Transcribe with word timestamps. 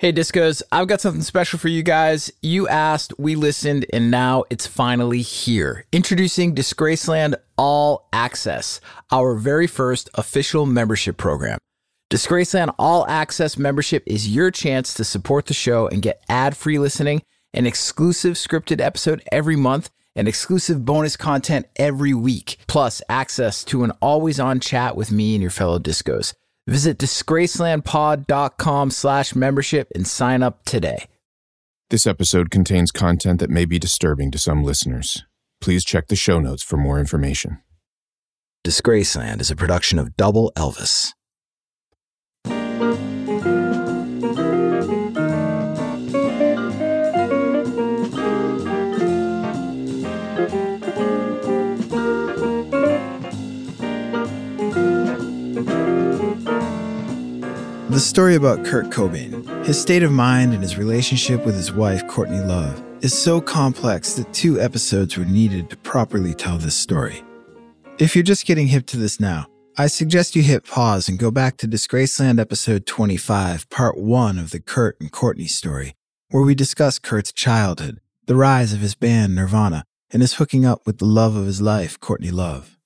Hey, 0.00 0.12
Discos, 0.12 0.62
I've 0.70 0.86
got 0.86 1.00
something 1.00 1.22
special 1.22 1.58
for 1.58 1.66
you 1.66 1.82
guys. 1.82 2.30
You 2.40 2.68
asked, 2.68 3.18
we 3.18 3.34
listened, 3.34 3.84
and 3.92 4.12
now 4.12 4.44
it's 4.48 4.64
finally 4.64 5.22
here. 5.22 5.86
Introducing 5.90 6.54
Disgraceland 6.54 7.34
All 7.56 8.08
Access, 8.12 8.80
our 9.10 9.34
very 9.34 9.66
first 9.66 10.08
official 10.14 10.66
membership 10.66 11.16
program. 11.16 11.58
Disgraceland 12.10 12.72
All 12.78 13.08
Access 13.08 13.58
membership 13.58 14.04
is 14.06 14.32
your 14.32 14.52
chance 14.52 14.94
to 14.94 15.02
support 15.02 15.46
the 15.46 15.52
show 15.52 15.88
and 15.88 16.00
get 16.00 16.22
ad 16.28 16.56
free 16.56 16.78
listening, 16.78 17.22
an 17.52 17.66
exclusive 17.66 18.34
scripted 18.34 18.80
episode 18.80 19.20
every 19.32 19.56
month, 19.56 19.90
and 20.14 20.28
exclusive 20.28 20.84
bonus 20.84 21.16
content 21.16 21.66
every 21.74 22.14
week, 22.14 22.58
plus 22.68 23.02
access 23.08 23.64
to 23.64 23.82
an 23.82 23.90
always 24.00 24.38
on 24.38 24.60
chat 24.60 24.94
with 24.94 25.10
me 25.10 25.34
and 25.34 25.42
your 25.42 25.50
fellow 25.50 25.80
Discos. 25.80 26.34
Visit 26.68 26.98
disgracelandpod.com 26.98 28.90
slash 28.90 29.34
membership 29.34 29.88
and 29.94 30.06
sign 30.06 30.42
up 30.42 30.66
today. 30.66 31.06
This 31.88 32.06
episode 32.06 32.50
contains 32.50 32.92
content 32.92 33.40
that 33.40 33.48
may 33.48 33.64
be 33.64 33.78
disturbing 33.78 34.30
to 34.32 34.38
some 34.38 34.62
listeners. 34.62 35.24
Please 35.62 35.82
check 35.82 36.08
the 36.08 36.16
show 36.16 36.38
notes 36.38 36.62
for 36.62 36.76
more 36.76 37.00
information. 37.00 37.62
Disgraceland 38.66 39.40
is 39.40 39.50
a 39.50 39.56
production 39.56 39.98
of 39.98 40.14
Double 40.18 40.52
Elvis. 40.56 41.14
The 57.90 57.98
story 57.98 58.34
about 58.34 58.66
Kurt 58.66 58.90
Cobain, 58.90 59.64
his 59.64 59.80
state 59.80 60.02
of 60.02 60.12
mind, 60.12 60.52
and 60.52 60.62
his 60.62 60.76
relationship 60.76 61.46
with 61.46 61.54
his 61.54 61.72
wife, 61.72 62.06
Courtney 62.06 62.38
Love, 62.38 62.84
is 63.00 63.16
so 63.16 63.40
complex 63.40 64.12
that 64.12 64.30
two 64.34 64.60
episodes 64.60 65.16
were 65.16 65.24
needed 65.24 65.70
to 65.70 65.76
properly 65.78 66.34
tell 66.34 66.58
this 66.58 66.74
story. 66.74 67.24
If 67.98 68.14
you're 68.14 68.22
just 68.22 68.44
getting 68.44 68.66
hip 68.66 68.84
to 68.88 68.98
this 68.98 69.18
now, 69.18 69.46
I 69.78 69.86
suggest 69.86 70.36
you 70.36 70.42
hit 70.42 70.66
pause 70.66 71.08
and 71.08 71.18
go 71.18 71.30
back 71.30 71.56
to 71.56 71.66
Disgraceland 71.66 72.38
episode 72.38 72.84
25, 72.84 73.70
part 73.70 73.96
1 73.96 74.38
of 74.38 74.50
the 74.50 74.60
Kurt 74.60 75.00
and 75.00 75.10
Courtney 75.10 75.46
story, 75.46 75.94
where 76.28 76.42
we 76.42 76.54
discuss 76.54 76.98
Kurt's 76.98 77.32
childhood, 77.32 78.00
the 78.26 78.36
rise 78.36 78.74
of 78.74 78.80
his 78.80 78.94
band 78.94 79.34
Nirvana, 79.34 79.84
and 80.10 80.20
his 80.20 80.34
hooking 80.34 80.66
up 80.66 80.86
with 80.86 80.98
the 80.98 81.06
love 81.06 81.36
of 81.36 81.46
his 81.46 81.62
life, 81.62 81.98
Courtney 81.98 82.30
Love. 82.30 82.76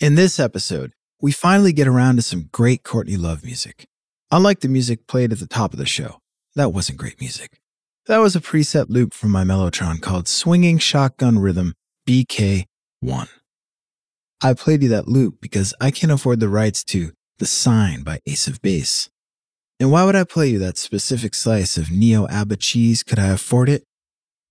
In 0.00 0.16
this 0.16 0.38
episode, 0.38 0.92
we 1.18 1.32
finally 1.32 1.72
get 1.72 1.88
around 1.88 2.16
to 2.16 2.22
some 2.22 2.50
great 2.52 2.82
Courtney 2.82 3.16
Love 3.16 3.42
music. 3.42 3.86
Unlike 4.34 4.60
the 4.60 4.68
music 4.68 5.06
played 5.06 5.30
at 5.30 5.40
the 5.40 5.46
top 5.46 5.74
of 5.74 5.78
the 5.78 5.84
show, 5.84 6.16
that 6.56 6.72
wasn't 6.72 6.96
great 6.96 7.20
music. 7.20 7.60
That 8.06 8.16
was 8.16 8.34
a 8.34 8.40
preset 8.40 8.86
loop 8.88 9.12
from 9.12 9.30
my 9.30 9.44
Mellotron 9.44 10.00
called 10.00 10.26
Swinging 10.26 10.78
Shotgun 10.78 11.38
Rhythm 11.38 11.74
BK1. 12.08 13.28
I 14.42 14.54
played 14.54 14.82
you 14.82 14.88
that 14.88 15.06
loop 15.06 15.42
because 15.42 15.74
I 15.82 15.90
can't 15.90 16.10
afford 16.10 16.40
the 16.40 16.48
rights 16.48 16.82
to 16.84 17.12
The 17.40 17.46
Sign 17.46 18.04
by 18.04 18.20
Ace 18.24 18.48
of 18.48 18.62
Base. 18.62 19.10
And 19.78 19.92
why 19.92 20.02
would 20.04 20.16
I 20.16 20.24
play 20.24 20.48
you 20.48 20.58
that 20.60 20.78
specific 20.78 21.34
slice 21.34 21.76
of 21.76 21.90
Neo 21.90 22.26
ABBA 22.28 22.56
cheese? 22.56 23.02
Could 23.02 23.18
I 23.18 23.28
afford 23.28 23.68
it? 23.68 23.84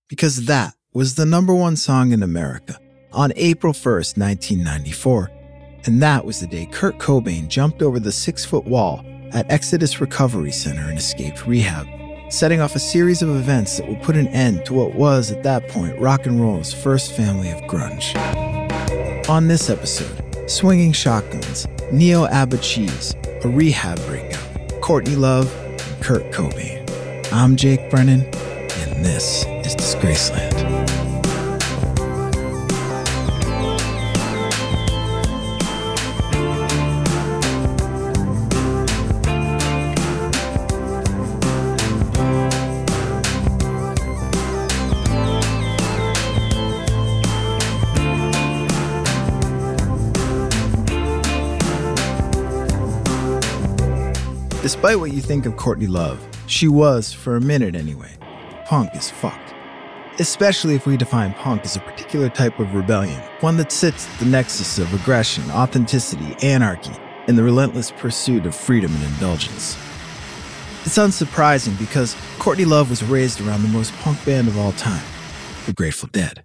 Because 0.08 0.46
that 0.46 0.76
was 0.94 1.16
the 1.16 1.26
number 1.26 1.56
one 1.56 1.76
song 1.76 2.12
in 2.12 2.22
America 2.22 2.80
on 3.12 3.34
April 3.36 3.74
1st, 3.74 4.16
1994. 4.16 5.32
And 5.86 6.04
that 6.04 6.24
was 6.24 6.40
the 6.40 6.46
day 6.46 6.68
Kurt 6.68 7.00
Cobain 7.00 7.48
jumped 7.48 7.82
over 7.82 8.00
the 8.00 8.12
six 8.12 8.46
foot 8.46 8.66
wall 8.66 9.04
at 9.34 9.50
Exodus 9.52 10.02
Recovery 10.02 10.52
Center 10.52 10.90
and 10.90 10.98
escaped 10.98 11.46
rehab, 11.46 11.88
setting 12.31 12.62
off 12.62 12.75
a 12.75 12.80
series 12.80 13.22
of 13.22 13.30
events 13.30 13.78
that 13.78 13.88
will 13.88 13.96
put 13.97 14.16
an 14.16 14.28
end 14.30 14.66
to 14.66 14.74
what 14.74 14.96
was, 14.96 15.31
at 15.31 15.44
that 15.44 15.68
point, 15.68 15.97
rock 16.00 16.25
and 16.25 16.42
roll's 16.42 16.74
first 16.74 17.14
family 17.14 17.50
of 17.52 17.59
grunge. 17.62 18.16
On 19.30 19.47
this 19.47 19.69
episode, 19.69 20.50
Swinging 20.50 20.92
Shotguns, 20.92 21.68
Neo 21.92 22.25
ABBA 22.25 22.58
Cheese, 22.58 23.16
a 23.44 23.47
rehab 23.47 24.03
breakout, 24.06 24.81
Courtney 24.81 25.16
Love, 25.16 25.53
and 25.56 26.03
Kurt 26.03 26.24
Cobain. 26.31 26.88
I'm 27.31 27.56
Jake 27.56 27.90
Brennan, 27.90 28.22
and 28.22 29.06
this 29.06 29.46
is 29.66 29.75
Disgraceland. 29.75 30.81
Despite 54.81 55.00
what 55.00 55.14
you 55.14 55.22
think 55.22 55.46
of 55.46 55.58
Courtney 55.58 55.86
Love, 55.86 56.28
she 56.47 56.68
was, 56.68 57.14
for 57.14 57.36
a 57.36 57.40
minute 57.40 57.75
anyway, 57.75 58.18
punk 58.66 58.90
as 58.96 59.12
fuck. 59.12 59.40
Especially 60.18 60.74
if 60.74 60.88
we 60.88 60.97
define 60.97 61.36
punk 61.36 61.64
as 61.66 61.75
a 61.75 61.81
particular 61.81 62.30
type 62.30 62.58
of 62.58 62.74
rebellion, 62.74 63.22
one 63.42 63.58
that 63.58 63.72
sits 63.72 64.09
at 64.09 64.19
the 64.19 64.25
nexus 64.25 64.80
of 64.80 64.92
aggression, 64.92 65.44
authenticity, 65.52 66.36
anarchy, 66.42 66.96
and 67.28 67.38
the 67.38 67.44
relentless 67.44 67.92
pursuit 67.92 68.47
of 68.47 68.56
freedom 68.56 68.92
and 68.96 69.03
indulgence. 69.03 69.78
It's 70.84 70.98
unsurprising 70.98 71.78
because 71.78 72.16
Courtney 72.40 72.66
Love 72.66 72.90
was 72.90 73.03
raised 73.03 73.40
around 73.40 73.62
the 73.62 73.69
most 73.69 73.94
punk 73.98 74.25
band 74.25 74.48
of 74.48 74.58
all 74.58 74.72
time, 74.72 75.06
the 75.68 75.74
Grateful 75.74 76.09
Dead. 76.12 76.42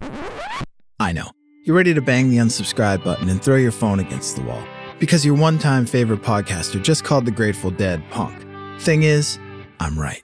I 1.00 1.12
know, 1.12 1.30
you're 1.64 1.74
ready 1.74 1.94
to 1.94 2.02
bang 2.02 2.28
the 2.28 2.36
unsubscribe 2.36 3.02
button 3.02 3.30
and 3.30 3.42
throw 3.42 3.56
your 3.56 3.72
phone 3.72 3.98
against 3.98 4.36
the 4.36 4.42
wall 4.42 4.62
because 4.98 5.24
your 5.24 5.34
one 5.34 5.58
time 5.58 5.86
favorite 5.86 6.22
podcaster 6.22 6.82
just 6.82 7.04
called 7.04 7.24
the 7.24 7.30
Grateful 7.30 7.70
Dead 7.70 8.02
punk. 8.10 8.44
Thing 8.80 9.02
is, 9.02 9.38
I'm 9.80 9.98
right. 9.98 10.22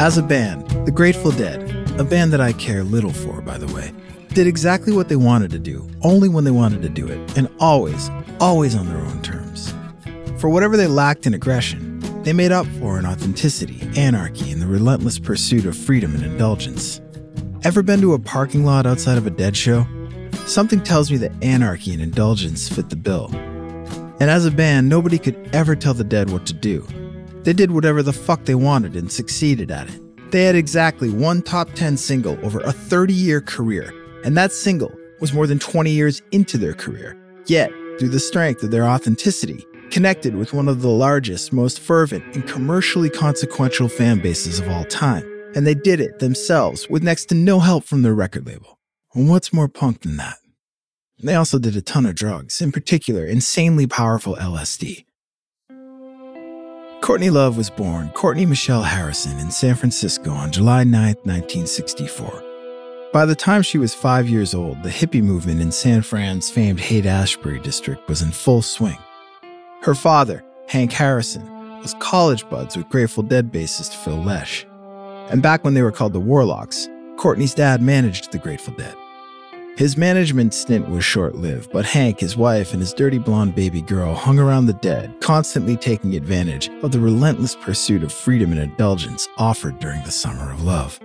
As 0.00 0.16
a 0.16 0.22
band, 0.22 0.68
the 0.86 0.92
Grateful 0.92 1.30
Dead, 1.30 1.62
a 2.00 2.04
band 2.04 2.32
that 2.32 2.40
I 2.40 2.52
care 2.54 2.82
little 2.82 3.12
for, 3.12 3.42
by 3.42 3.58
the 3.58 3.72
way, 3.74 3.92
did 4.28 4.46
exactly 4.46 4.92
what 4.92 5.08
they 5.08 5.16
wanted 5.16 5.50
to 5.50 5.58
do, 5.58 5.88
only 6.02 6.28
when 6.28 6.44
they 6.44 6.50
wanted 6.50 6.82
to 6.82 6.88
do 6.88 7.06
it, 7.06 7.36
and 7.36 7.48
always, 7.58 8.10
always 8.40 8.74
on 8.74 8.88
their 8.88 8.96
own 8.96 9.20
terms. 9.22 9.74
For 10.38 10.48
whatever 10.48 10.76
they 10.76 10.86
lacked 10.86 11.26
in 11.26 11.34
aggression, 11.34 12.00
they 12.22 12.32
made 12.32 12.52
up 12.52 12.66
for 12.78 12.98
in 12.98 13.06
authenticity, 13.06 13.80
anarchy, 13.96 14.52
and 14.52 14.62
the 14.62 14.66
relentless 14.66 15.18
pursuit 15.18 15.66
of 15.66 15.76
freedom 15.76 16.14
and 16.14 16.24
indulgence. 16.24 17.00
Ever 17.62 17.82
been 17.82 18.00
to 18.00 18.14
a 18.14 18.18
parking 18.18 18.64
lot 18.64 18.86
outside 18.86 19.18
of 19.18 19.26
a 19.26 19.30
Dead 19.30 19.56
show? 19.56 19.86
Something 20.50 20.82
tells 20.82 21.12
me 21.12 21.16
that 21.18 21.44
anarchy 21.44 21.92
and 21.92 22.02
indulgence 22.02 22.68
fit 22.68 22.90
the 22.90 22.96
bill. 22.96 23.30
And 24.18 24.28
as 24.28 24.44
a 24.44 24.50
band, 24.50 24.88
nobody 24.88 25.16
could 25.16 25.48
ever 25.52 25.76
tell 25.76 25.94
the 25.94 26.02
Dead 26.02 26.28
what 26.28 26.44
to 26.46 26.52
do. 26.52 26.84
They 27.44 27.52
did 27.52 27.70
whatever 27.70 28.02
the 28.02 28.12
fuck 28.12 28.46
they 28.46 28.56
wanted 28.56 28.96
and 28.96 29.12
succeeded 29.12 29.70
at 29.70 29.88
it. 29.88 30.32
They 30.32 30.42
had 30.42 30.56
exactly 30.56 31.08
one 31.08 31.42
top 31.42 31.72
10 31.74 31.96
single 31.96 32.36
over 32.44 32.58
a 32.62 32.72
30 32.72 33.14
year 33.14 33.40
career, 33.40 33.94
and 34.24 34.36
that 34.36 34.50
single 34.50 34.92
was 35.20 35.32
more 35.32 35.46
than 35.46 35.60
20 35.60 35.88
years 35.88 36.20
into 36.32 36.58
their 36.58 36.74
career. 36.74 37.16
Yet, 37.46 37.70
through 38.00 38.08
the 38.08 38.18
strength 38.18 38.64
of 38.64 38.72
their 38.72 38.88
authenticity, 38.88 39.64
connected 39.92 40.34
with 40.34 40.52
one 40.52 40.66
of 40.66 40.82
the 40.82 40.88
largest, 40.88 41.52
most 41.52 41.78
fervent, 41.78 42.24
and 42.34 42.44
commercially 42.48 43.08
consequential 43.08 43.88
fan 43.88 44.18
bases 44.18 44.58
of 44.58 44.68
all 44.68 44.84
time. 44.86 45.22
And 45.54 45.64
they 45.64 45.74
did 45.74 46.00
it 46.00 46.18
themselves 46.18 46.90
with 46.90 47.04
next 47.04 47.26
to 47.26 47.36
no 47.36 47.60
help 47.60 47.84
from 47.84 48.02
their 48.02 48.14
record 48.14 48.48
label. 48.48 48.80
And 49.14 49.28
what's 49.28 49.52
more 49.52 49.68
punk 49.68 50.02
than 50.02 50.16
that? 50.16 50.39
They 51.22 51.34
also 51.34 51.58
did 51.58 51.76
a 51.76 51.82
ton 51.82 52.06
of 52.06 52.14
drugs, 52.14 52.60
in 52.60 52.72
particular, 52.72 53.26
insanely 53.26 53.86
powerful 53.86 54.36
LSD. 54.36 55.04
Courtney 57.02 57.30
Love 57.30 57.56
was 57.56 57.70
born 57.70 58.10
Courtney 58.10 58.46
Michelle 58.46 58.82
Harrison 58.82 59.38
in 59.38 59.50
San 59.50 59.74
Francisco 59.74 60.30
on 60.30 60.52
July 60.52 60.84
9, 60.84 60.92
1964. 61.24 62.44
By 63.12 63.26
the 63.26 63.34
time 63.34 63.62
she 63.62 63.78
was 63.78 63.94
five 63.94 64.28
years 64.28 64.54
old, 64.54 64.82
the 64.82 64.90
hippie 64.90 65.22
movement 65.22 65.60
in 65.60 65.72
San 65.72 66.02
Fran's 66.02 66.50
famed 66.50 66.78
Haight 66.78 67.06
Ashbury 67.06 67.58
district 67.58 68.08
was 68.08 68.22
in 68.22 68.30
full 68.30 68.62
swing. 68.62 68.98
Her 69.82 69.94
father, 69.94 70.44
Hank 70.68 70.92
Harrison, 70.92 71.48
was 71.80 71.96
college 71.98 72.48
buds 72.48 72.76
with 72.76 72.88
Grateful 72.88 73.22
Dead 73.22 73.50
bassist 73.50 73.94
Phil 73.96 74.22
Lesh. 74.22 74.66
And 75.30 75.42
back 75.42 75.64
when 75.64 75.74
they 75.74 75.82
were 75.82 75.92
called 75.92 76.12
the 76.12 76.20
Warlocks, 76.20 76.88
Courtney's 77.16 77.54
dad 77.54 77.82
managed 77.82 78.30
the 78.30 78.38
Grateful 78.38 78.74
Dead. 78.74 78.94
His 79.80 79.96
management 79.96 80.52
stint 80.52 80.90
was 80.90 81.06
short 81.06 81.36
lived, 81.36 81.72
but 81.72 81.86
Hank, 81.86 82.20
his 82.20 82.36
wife, 82.36 82.74
and 82.74 82.82
his 82.82 82.92
dirty 82.92 83.16
blonde 83.16 83.54
baby 83.54 83.80
girl 83.80 84.14
hung 84.14 84.38
around 84.38 84.66
the 84.66 84.74
dead, 84.74 85.18
constantly 85.22 85.74
taking 85.74 86.14
advantage 86.14 86.68
of 86.82 86.92
the 86.92 87.00
relentless 87.00 87.56
pursuit 87.56 88.02
of 88.02 88.12
freedom 88.12 88.52
and 88.52 88.60
indulgence 88.60 89.26
offered 89.38 89.78
during 89.78 90.02
the 90.02 90.10
summer 90.10 90.52
of 90.52 90.64
love. 90.64 90.98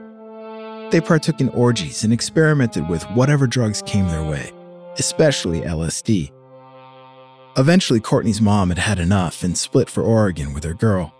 They 0.91 0.99
partook 0.99 1.39
in 1.39 1.47
orgies 1.51 2.03
and 2.03 2.11
experimented 2.11 2.89
with 2.89 3.03
whatever 3.11 3.47
drugs 3.47 3.81
came 3.83 4.09
their 4.09 4.29
way, 4.29 4.51
especially 4.97 5.61
LSD. 5.61 6.33
Eventually, 7.55 8.01
Courtney's 8.01 8.41
mom 8.41 8.67
had 8.67 8.79
had 8.79 8.99
enough 8.99 9.41
and 9.45 9.57
split 9.57 9.89
for 9.89 10.03
Oregon 10.03 10.53
with 10.53 10.65
her 10.65 10.73
girl. 10.73 11.15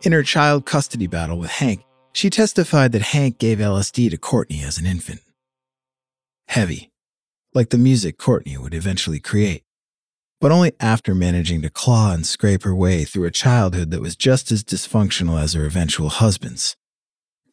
In 0.00 0.12
her 0.12 0.22
child 0.22 0.64
custody 0.64 1.08
battle 1.08 1.36
with 1.36 1.50
Hank, 1.50 1.84
she 2.14 2.30
testified 2.30 2.92
that 2.92 3.02
Hank 3.02 3.38
gave 3.38 3.58
LSD 3.58 4.08
to 4.08 4.16
Courtney 4.16 4.62
as 4.62 4.78
an 4.78 4.86
infant. 4.86 5.20
Heavy, 6.48 6.90
like 7.54 7.70
the 7.70 7.78
music 7.78 8.18
Courtney 8.18 8.56
would 8.56 8.74
eventually 8.74 9.20
create, 9.20 9.62
but 10.40 10.52
only 10.52 10.72
after 10.80 11.14
managing 11.14 11.62
to 11.62 11.70
claw 11.70 12.12
and 12.12 12.26
scrape 12.26 12.64
her 12.64 12.74
way 12.74 13.04
through 13.04 13.24
a 13.24 13.30
childhood 13.30 13.90
that 13.90 14.00
was 14.00 14.16
just 14.16 14.52
as 14.52 14.62
dysfunctional 14.62 15.40
as 15.40 15.54
her 15.54 15.64
eventual 15.64 16.08
husband's. 16.08 16.76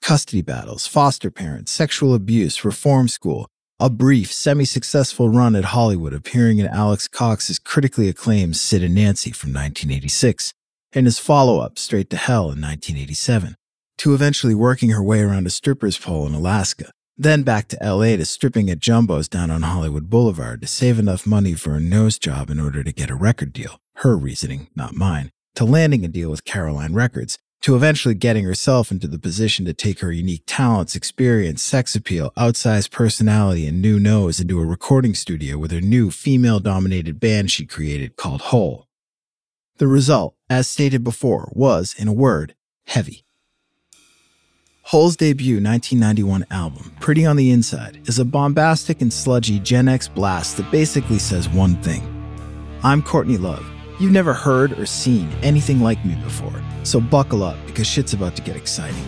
Custody 0.02 0.42
battles, 0.42 0.88
foster 0.88 1.30
parents, 1.30 1.72
sexual 1.72 2.14
abuse, 2.14 2.66
reform 2.66 3.08
school, 3.08 3.48
a 3.80 3.90
brief, 3.90 4.32
semi 4.32 4.66
successful 4.66 5.30
run 5.30 5.56
at 5.56 5.66
Hollywood 5.66 6.14
appearing 6.14 6.60
in 6.60 6.68
Alex 6.68 7.08
Cox's 7.08 7.60
critically 7.60 8.10
acclaimed 8.10 8.56
Sid 8.56 8.84
and 8.84 8.96
Nancy 8.96 9.32
from 9.32 9.50
1986, 9.50 10.54
and 10.94 11.06
his 11.06 11.18
follow 11.18 11.60
up, 11.60 11.80
Straight 11.80 12.10
to 12.10 12.18
Hell, 12.18 12.44
in 12.44 12.62
1987, 12.62 13.56
to 14.00 14.14
eventually 14.14 14.54
working 14.54 14.90
her 14.90 15.02
way 15.02 15.22
around 15.22 15.48
a 15.48 15.50
stripper's 15.50 15.98
pole 15.98 16.28
in 16.28 16.34
Alaska, 16.34 16.92
then 17.18 17.44
back 17.44 17.68
to 17.68 17.78
LA 17.82 18.16
to 18.16 18.26
stripping 18.26 18.70
at 18.70 18.80
Jumbo's 18.80 19.28
down 19.28 19.52
on 19.52 19.62
Hollywood 19.62 20.10
Boulevard 20.10 20.62
to 20.62 20.68
save 20.68 20.98
enough 20.98 21.28
money 21.28 21.54
for 21.54 21.76
a 21.76 21.80
nose 21.80 22.18
job 22.18 22.50
in 22.50 22.60
order 22.60 22.84
to 22.84 22.92
get 22.92 23.10
a 23.10 23.16
record 23.16 23.54
deal, 23.54 23.80
her 23.98 24.18
reasoning, 24.18 24.68
not 24.76 24.96
mine, 24.96 25.32
to 25.56 25.66
landing 25.66 26.04
a 26.06 26.08
deal 26.08 26.30
with 26.30 26.46
Caroline 26.46 26.94
Records, 26.94 27.38
to 27.62 27.76
eventually 27.76 28.16
getting 28.16 28.44
herself 28.44 28.92
into 28.92 29.08
the 29.08 29.20
position 29.20 29.66
to 29.66 29.74
take 29.74 30.00
her 30.00 30.12
unique 30.12 30.44
talents, 30.48 30.96
experience, 30.96 31.62
sex 31.62 31.96
appeal, 31.96 32.32
outsized 32.36 32.92
personality, 32.92 33.68
and 33.68 33.82
new 33.82 34.00
nose 34.00 34.40
into 34.40 34.60
a 34.60 34.66
recording 34.66 35.14
studio 35.14 35.58
with 35.58 35.72
her 35.72 35.82
new 35.82 36.10
female 36.10 36.60
dominated 36.60 37.20
band 37.20 37.52
she 37.52 37.66
created 37.66 38.16
called 38.16 38.42
Hole. 38.42 38.88
The 39.78 39.88
result, 39.88 40.36
as 40.50 40.68
stated 40.68 41.04
before, 41.04 41.52
was, 41.56 41.94
in 41.98 42.08
a 42.08 42.14
word, 42.14 42.56
heavy. 42.86 43.26
Hole's 44.92 45.16
debut 45.16 45.62
1991 45.62 46.48
album, 46.52 46.94
Pretty 47.00 47.26
on 47.26 47.38
the 47.38 47.52
Inside, 47.52 48.02
is 48.10 48.20
a 48.20 48.26
bombastic 48.26 49.02
and 49.02 49.14
sludgy 49.14 49.58
Gen 49.58 49.88
X 49.88 50.10
blast 50.10 50.58
that 50.58 50.70
basically 50.70 51.18
says 51.18 51.48
one 51.48 51.82
thing 51.82 52.04
I'm 52.84 53.02
Courtney 53.02 53.38
Love. 53.38 53.66
You've 54.02 54.12
never 54.12 54.34
heard 54.34 54.78
or 54.78 54.86
seen 54.86 55.32
anything 55.44 55.80
like 55.80 56.04
me 56.04 56.16
before. 56.16 56.62
So 56.84 57.00
buckle 57.00 57.42
up 57.42 57.56
because 57.68 57.88
shit's 57.88 58.12
about 58.12 58.36
to 58.36 58.42
get 58.42 58.58
exciting. 58.58 59.02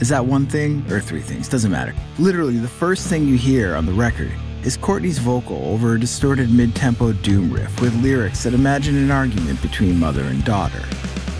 Is 0.00 0.08
that 0.08 0.26
one 0.26 0.44
thing 0.44 0.84
or 0.90 0.98
three 0.98 1.22
things? 1.22 1.48
Doesn't 1.48 1.70
matter. 1.70 1.94
Literally, 2.18 2.58
the 2.58 2.66
first 2.66 3.06
thing 3.06 3.28
you 3.28 3.36
hear 3.36 3.76
on 3.76 3.86
the 3.86 3.92
record 3.92 4.32
is 4.64 4.76
Courtney's 4.76 5.18
vocal 5.18 5.64
over 5.68 5.94
a 5.94 6.00
distorted 6.00 6.50
mid 6.50 6.74
tempo 6.74 7.12
doom 7.12 7.52
riff 7.52 7.80
with 7.80 7.94
lyrics 8.02 8.42
that 8.42 8.54
imagine 8.54 8.96
an 8.96 9.12
argument 9.12 9.62
between 9.62 10.00
mother 10.00 10.22
and 10.22 10.44
daughter. 10.44 10.82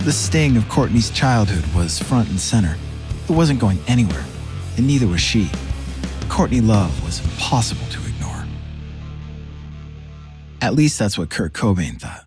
The 0.05 0.13
sting 0.13 0.57
of 0.57 0.69
Courtney's 0.69 1.11
childhood 1.11 1.67
was 1.75 1.99
front 1.99 2.29
and 2.29 2.39
center. 2.39 2.77
It 3.29 3.33
wasn't 3.33 3.61
going 3.61 3.79
anywhere, 3.87 4.25
and 4.77 4.87
neither 4.87 5.07
was 5.07 5.21
she. 5.21 5.51
Courtney 6.29 6.61
Love 6.61 7.03
was 7.05 7.25
impossible 7.25 7.87
to 7.87 8.01
ignore. 8.07 8.45
At 10.61 10.75
least 10.75 10.99
that's 10.99 11.17
what 11.17 11.31
Kurt 11.31 11.53
Cobain 11.53 12.01
thought. 12.01 12.27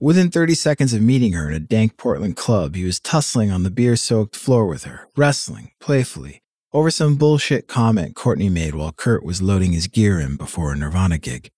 Within 0.00 0.30
30 0.30 0.54
seconds 0.54 0.92
of 0.92 1.00
meeting 1.00 1.32
her 1.32 1.48
in 1.48 1.54
a 1.54 1.60
dank 1.60 1.96
Portland 1.96 2.36
club, 2.36 2.74
he 2.74 2.84
was 2.84 3.00
tussling 3.00 3.50
on 3.50 3.62
the 3.62 3.70
beer 3.70 3.96
soaked 3.96 4.36
floor 4.36 4.66
with 4.66 4.84
her, 4.84 5.08
wrestling, 5.16 5.70
playfully, 5.80 6.42
over 6.74 6.90
some 6.90 7.16
bullshit 7.16 7.68
comment 7.68 8.14
Courtney 8.14 8.50
made 8.50 8.74
while 8.74 8.92
Kurt 8.92 9.24
was 9.24 9.40
loading 9.40 9.72
his 9.72 9.86
gear 9.86 10.20
in 10.20 10.36
before 10.36 10.72
a 10.72 10.76
Nirvana 10.76 11.16
gig. 11.16 11.48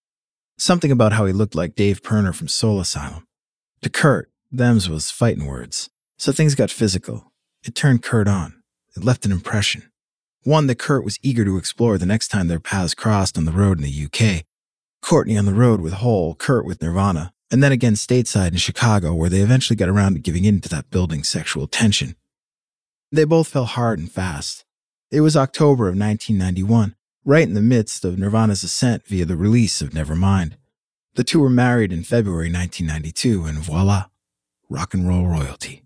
Something 0.59 0.93
about 0.93 1.13
how 1.13 1.27
he 1.27 1.33
looked 1.33 1.57
like 1.57 1.75
Dave 1.75 2.05
Pirner 2.05 2.33
from 2.33 2.47
Soul 2.47 2.79
Asylum. 2.79 3.27
To 3.83 3.89
Kurt, 3.89 4.31
thems 4.53 4.89
was 4.89 5.11
fighting 5.11 5.47
words. 5.47 5.91
So 6.19 6.31
things 6.31 6.55
got 6.55 6.71
physical. 6.71 7.33
It 7.65 7.75
turned 7.75 8.03
Kurt 8.03 8.29
on. 8.29 8.56
It 8.97 9.05
left 9.05 9.27
an 9.27 9.33
impression. 9.33 9.91
One 10.43 10.69
that 10.69 10.79
Kurt 10.79 11.05
was 11.05 11.19
eager 11.23 11.45
to 11.45 11.59
explore 11.59 11.99
the 11.99 12.07
next 12.07 12.29
time 12.29 12.49
their 12.49 12.61
paths 12.61 12.95
crossed 12.95 13.37
on 13.37 13.45
the 13.45 13.53
road 13.53 13.79
in 13.79 13.85
the 13.85 14.07
UK. 14.07 14.45
Courtney 15.03 15.37
on 15.37 15.45
the 15.45 15.53
road 15.53 15.81
with 15.81 15.95
Hole, 15.95 16.35
Kurt 16.35 16.65
with 16.65 16.81
Nirvana, 16.81 17.33
and 17.51 17.63
then 17.63 17.73
again 17.73 17.95
stateside 17.95 18.53
in 18.53 18.57
Chicago, 18.57 19.15
where 19.15 19.29
they 19.29 19.41
eventually 19.41 19.77
got 19.77 19.89
around 19.89 20.15
to 20.15 20.19
giving 20.19 20.45
in 20.45 20.61
to 20.63 20.69
that 20.71 20.91
building 20.91 21.25
sexual 21.25 21.67
tension. 21.67 22.17
They 23.13 23.25
both 23.25 23.49
fell 23.49 23.67
hard 23.67 23.99
and 23.99 24.11
fast. 24.11 24.65
It 25.11 25.21
was 25.21 25.37
October 25.37 25.89
of 25.89 25.97
1991, 25.97 26.97
right 27.25 27.47
in 27.47 27.55
the 27.55 27.61
midst 27.61 28.05
of 28.05 28.19
Nirvana's 28.19 28.65
ascent 28.65 29.07
via 29.07 29.25
the 29.25 29.37
release 29.37 29.81
of 29.83 29.91
Nevermind. 29.91 30.55
The 31.15 31.25
two 31.25 31.41
were 31.41 31.51
married 31.51 31.93
in 31.93 32.03
February 32.03 32.51
1992, 32.51 33.45
and 33.45 33.59
voila, 33.59 34.07
rock 34.69 34.95
and 34.95 35.07
roll 35.07 35.27
royalty. 35.27 35.86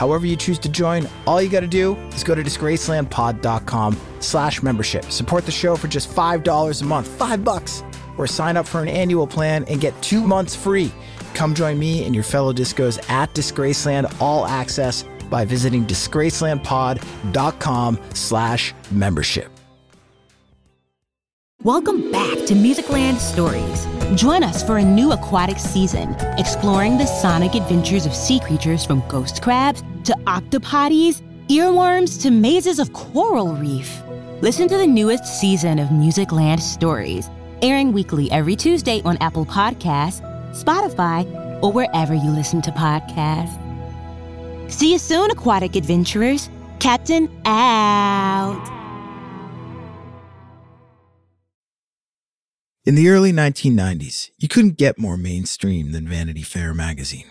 However 0.00 0.26
you 0.26 0.34
choose 0.34 0.58
to 0.60 0.70
join, 0.70 1.06
all 1.26 1.42
you 1.42 1.50
got 1.50 1.60
to 1.60 1.66
do 1.66 1.94
is 2.14 2.24
go 2.24 2.34
to 2.34 2.42
disgracelandpod.com 2.42 3.98
slash 4.20 4.62
membership. 4.62 5.04
Support 5.04 5.44
the 5.44 5.52
show 5.52 5.76
for 5.76 5.88
just 5.88 6.08
$5 6.08 6.80
a 6.80 6.84
month, 6.86 7.06
five 7.06 7.44
bucks, 7.44 7.82
or 8.16 8.26
sign 8.26 8.56
up 8.56 8.66
for 8.66 8.80
an 8.80 8.88
annual 8.88 9.26
plan 9.26 9.64
and 9.64 9.78
get 9.78 9.92
two 10.00 10.22
months 10.22 10.56
free. 10.56 10.90
Come 11.34 11.54
join 11.54 11.78
me 11.78 12.06
and 12.06 12.14
your 12.14 12.24
fellow 12.24 12.54
discos 12.54 12.98
at 13.10 13.34
Disgraceland 13.34 14.10
All 14.22 14.46
Access 14.46 15.04
by 15.28 15.44
visiting 15.44 15.84
disgracelandpod.com 15.84 18.00
slash 18.14 18.72
membership. 18.90 19.50
Welcome 21.62 22.10
back 22.10 22.46
to 22.46 22.54
Musicland 22.54 23.18
Stories. 23.18 23.86
Join 24.18 24.42
us 24.42 24.62
for 24.62 24.78
a 24.78 24.82
new 24.82 25.12
aquatic 25.12 25.58
season, 25.58 26.16
exploring 26.38 26.96
the 26.96 27.04
sonic 27.04 27.54
adventures 27.54 28.06
of 28.06 28.14
sea 28.14 28.40
creatures 28.40 28.82
from 28.82 29.06
ghost 29.08 29.42
crabs 29.42 29.82
to 30.04 30.12
octopodes, 30.26 31.22
earworms 31.48 32.20
to 32.22 32.30
mazes 32.30 32.78
of 32.78 32.92
coral 32.92 33.54
reef. 33.54 34.02
Listen 34.40 34.68
to 34.68 34.76
the 34.76 34.86
newest 34.86 35.24
season 35.40 35.78
of 35.78 35.88
Musicland 35.88 36.60
Stories, 36.60 37.28
airing 37.62 37.92
weekly 37.92 38.30
every 38.30 38.56
Tuesday 38.56 39.02
on 39.04 39.16
Apple 39.18 39.44
Podcasts, 39.44 40.20
Spotify, 40.52 41.24
or 41.62 41.72
wherever 41.72 42.14
you 42.14 42.30
listen 42.30 42.62
to 42.62 42.70
podcasts. 42.70 43.58
See 44.70 44.92
you 44.92 44.98
soon, 44.98 45.30
aquatic 45.30 45.76
adventurers. 45.76 46.48
Captain 46.78 47.28
out. 47.44 48.76
In 52.86 52.94
the 52.94 53.10
early 53.10 53.30
1990s, 53.30 54.30
you 54.38 54.48
couldn't 54.48 54.78
get 54.78 54.98
more 54.98 55.18
mainstream 55.18 55.92
than 55.92 56.08
Vanity 56.08 56.42
Fair 56.42 56.72
magazine. 56.72 57.30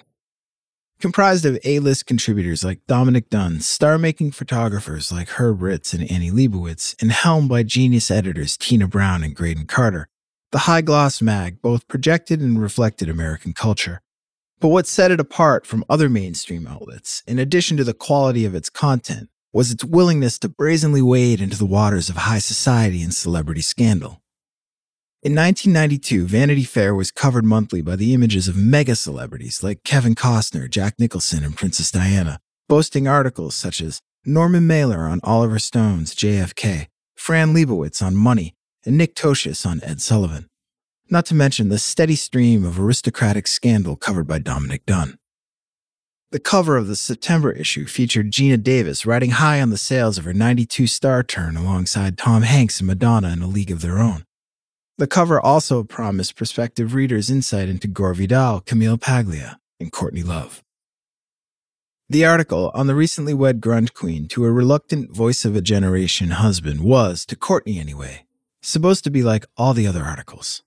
Comprised 1.00 1.46
of 1.46 1.58
A 1.64 1.80
list 1.80 2.08
contributors 2.08 2.66
like 2.66 2.86
Dominic 2.86 3.30
Dunne, 3.30 3.62
star 3.62 3.98
making 3.98 4.32
photographers 4.32 5.14
like 5.14 5.30
Herb 5.30 5.62
Ritts 5.62 5.94
and 5.94 6.12
Annie 6.12 6.30
Leibovitz, 6.30 7.02
and 7.02 7.10
helmed 7.10 7.48
by 7.48 7.64
genius 7.64 8.12
editors 8.12 8.58
Tina 8.58 8.86
Brown 8.86 9.24
and 9.24 9.34
Graydon 9.34 9.66
Carter, 9.66 10.10
the 10.52 10.58
high 10.60 10.82
gloss 10.82 11.22
mag 11.22 11.62
both 11.62 11.88
projected 11.88 12.42
and 12.42 12.62
reflected 12.62 13.08
American 13.08 13.54
culture. 13.54 14.02
But 14.60 14.68
what 14.70 14.88
set 14.88 15.10
it 15.10 15.22
apart 15.22 15.66
from 15.66 15.86
other 15.88 16.10
mainstream 16.10 16.68
outlets, 16.68 17.24
in 17.26 17.40
addition 17.40 17.78
to 17.78 17.86
the 17.86 17.94
quality 17.94 18.44
of 18.44 18.54
its 18.54 18.70
content, 18.70 19.30
was 19.54 19.72
its 19.72 19.86
willingness 19.86 20.38
to 20.40 20.50
brazenly 20.50 21.02
wade 21.02 21.40
into 21.40 21.58
the 21.58 21.66
waters 21.66 22.10
of 22.10 22.18
high 22.18 22.40
society 22.40 23.02
and 23.02 23.14
celebrity 23.14 23.62
scandal. 23.62 24.22
In 25.22 25.36
1992, 25.36 26.28
Vanity 26.28 26.64
Fair 26.64 26.96
was 26.96 27.12
covered 27.12 27.44
monthly 27.44 27.82
by 27.82 27.98
the 27.98 28.14
images 28.14 28.48
of 28.48 28.56
mega 28.56 28.96
celebrities 28.96 29.62
like 29.62 29.84
Kevin 29.84 30.16
Costner, 30.16 30.70
Jack 30.70 30.98
Nicholson, 30.98 31.44
and 31.44 31.58
Princess 31.58 31.92
Diana, 31.92 32.40
boasting 32.70 33.06
articles 33.06 33.54
such 33.54 33.82
as 33.82 34.00
Norman 34.24 34.66
Mailer 34.66 35.10
on 35.10 35.20
Oliver 35.22 35.60
Stone's 35.60 36.16
JFK, 36.16 36.88
Fran 37.18 37.54
Lebowitz 37.54 38.02
on 38.02 38.16
Money, 38.16 38.56
and 38.86 38.98
Nick 38.98 39.14
Tosches 39.14 39.66
on 39.66 39.82
Ed 39.84 40.00
Sullivan. 40.00 40.48
Not 41.10 41.26
to 41.26 41.36
mention 41.36 41.68
the 41.68 41.80
steady 41.80 42.16
stream 42.16 42.64
of 42.64 42.80
aristocratic 42.80 43.48
scandal 43.48 43.98
covered 43.98 44.26
by 44.26 44.40
Dominic 44.40 44.86
Dunne. 44.86 45.18
The 46.32 46.40
cover 46.40 46.78
of 46.78 46.88
the 46.88 46.96
September 46.96 47.52
issue 47.52 47.88
featured 47.88 48.32
Geena 48.32 48.64
Davis 48.64 49.06
riding 49.06 49.32
high 49.32 49.60
on 49.62 49.70
the 49.70 49.78
sales 49.78 50.18
of 50.18 50.24
her 50.24 50.34
92 50.34 50.88
star 50.88 51.24
turn 51.24 51.58
alongside 51.58 52.18
Tom 52.18 52.44
Hanks 52.44 52.80
and 52.80 52.88
Madonna 52.88 53.34
in 53.34 53.42
A 53.42 53.48
League 53.48 53.72
of 53.72 53.82
Their 53.82 54.00
Own. 54.00 54.24
The 55.00 55.08
cover 55.08 55.40
also 55.40 55.86
promised 55.86 56.36
prospective 56.36 56.94
readers 56.94 57.30
insight 57.30 57.70
into 57.70 57.88
Gore 57.88 58.14
Vidal, 58.14 58.60
Camille 58.60 58.98
Paglia, 58.98 59.58
and 59.80 59.94
Courtney 59.94 60.24
Love. 60.24 60.62
The 62.10 62.26
article 62.26 62.70
on 62.74 62.88
the 62.88 62.96
recently 62.96 63.34
wed 63.34 63.62
grunge 63.62 63.94
queen 63.94 64.28
to 64.28 64.44
a 64.44 64.52
reluctant 64.52 65.16
voice 65.16 65.46
of 65.46 65.56
a 65.56 65.62
generation 65.62 66.32
husband 66.32 66.82
was, 66.82 67.26
to 67.28 67.38
Courtney 67.38 67.80
anyway, 67.80 68.26
supposed 68.62 69.06
to 69.06 69.10
be 69.10 69.24
like 69.24 69.46
all 69.56 69.74
the 69.74 69.88
other 69.88 70.04
articles. 70.04 70.64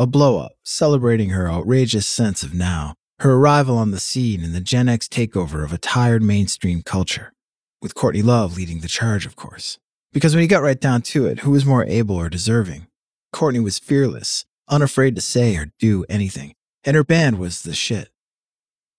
A 0.00 0.06
blow 0.08 0.38
up, 0.40 0.54
celebrating 0.64 1.30
her 1.30 1.48
outrageous 1.48 2.08
sense 2.08 2.42
of 2.42 2.52
now, 2.52 2.94
her 3.20 3.34
arrival 3.34 3.78
on 3.78 3.92
the 3.92 4.00
scene 4.00 4.42
and 4.42 4.52
the 4.52 4.60
Gen 4.60 4.88
X 4.88 5.06
takeover 5.06 5.62
of 5.62 5.72
a 5.72 5.78
tired 5.78 6.24
mainstream 6.24 6.82
culture, 6.82 7.32
with 7.80 7.94
Courtney 7.94 8.22
Love 8.22 8.56
leading 8.56 8.80
the 8.80 8.88
charge, 8.88 9.26
of 9.26 9.36
course. 9.36 9.78
Because 10.12 10.34
when 10.34 10.42
you 10.42 10.48
got 10.48 10.62
right 10.64 10.80
down 10.80 11.02
to 11.02 11.26
it, 11.26 11.40
who 11.40 11.52
was 11.52 11.64
more 11.64 11.84
able 11.84 12.16
or 12.16 12.28
deserving? 12.28 12.88
Courtney 13.36 13.60
was 13.60 13.78
fearless, 13.78 14.46
unafraid 14.66 15.14
to 15.14 15.20
say 15.20 15.58
or 15.58 15.70
do 15.78 16.06
anything, 16.08 16.54
and 16.84 16.96
her 16.96 17.04
band 17.04 17.38
was 17.38 17.64
the 17.64 17.74
shit. 17.74 18.08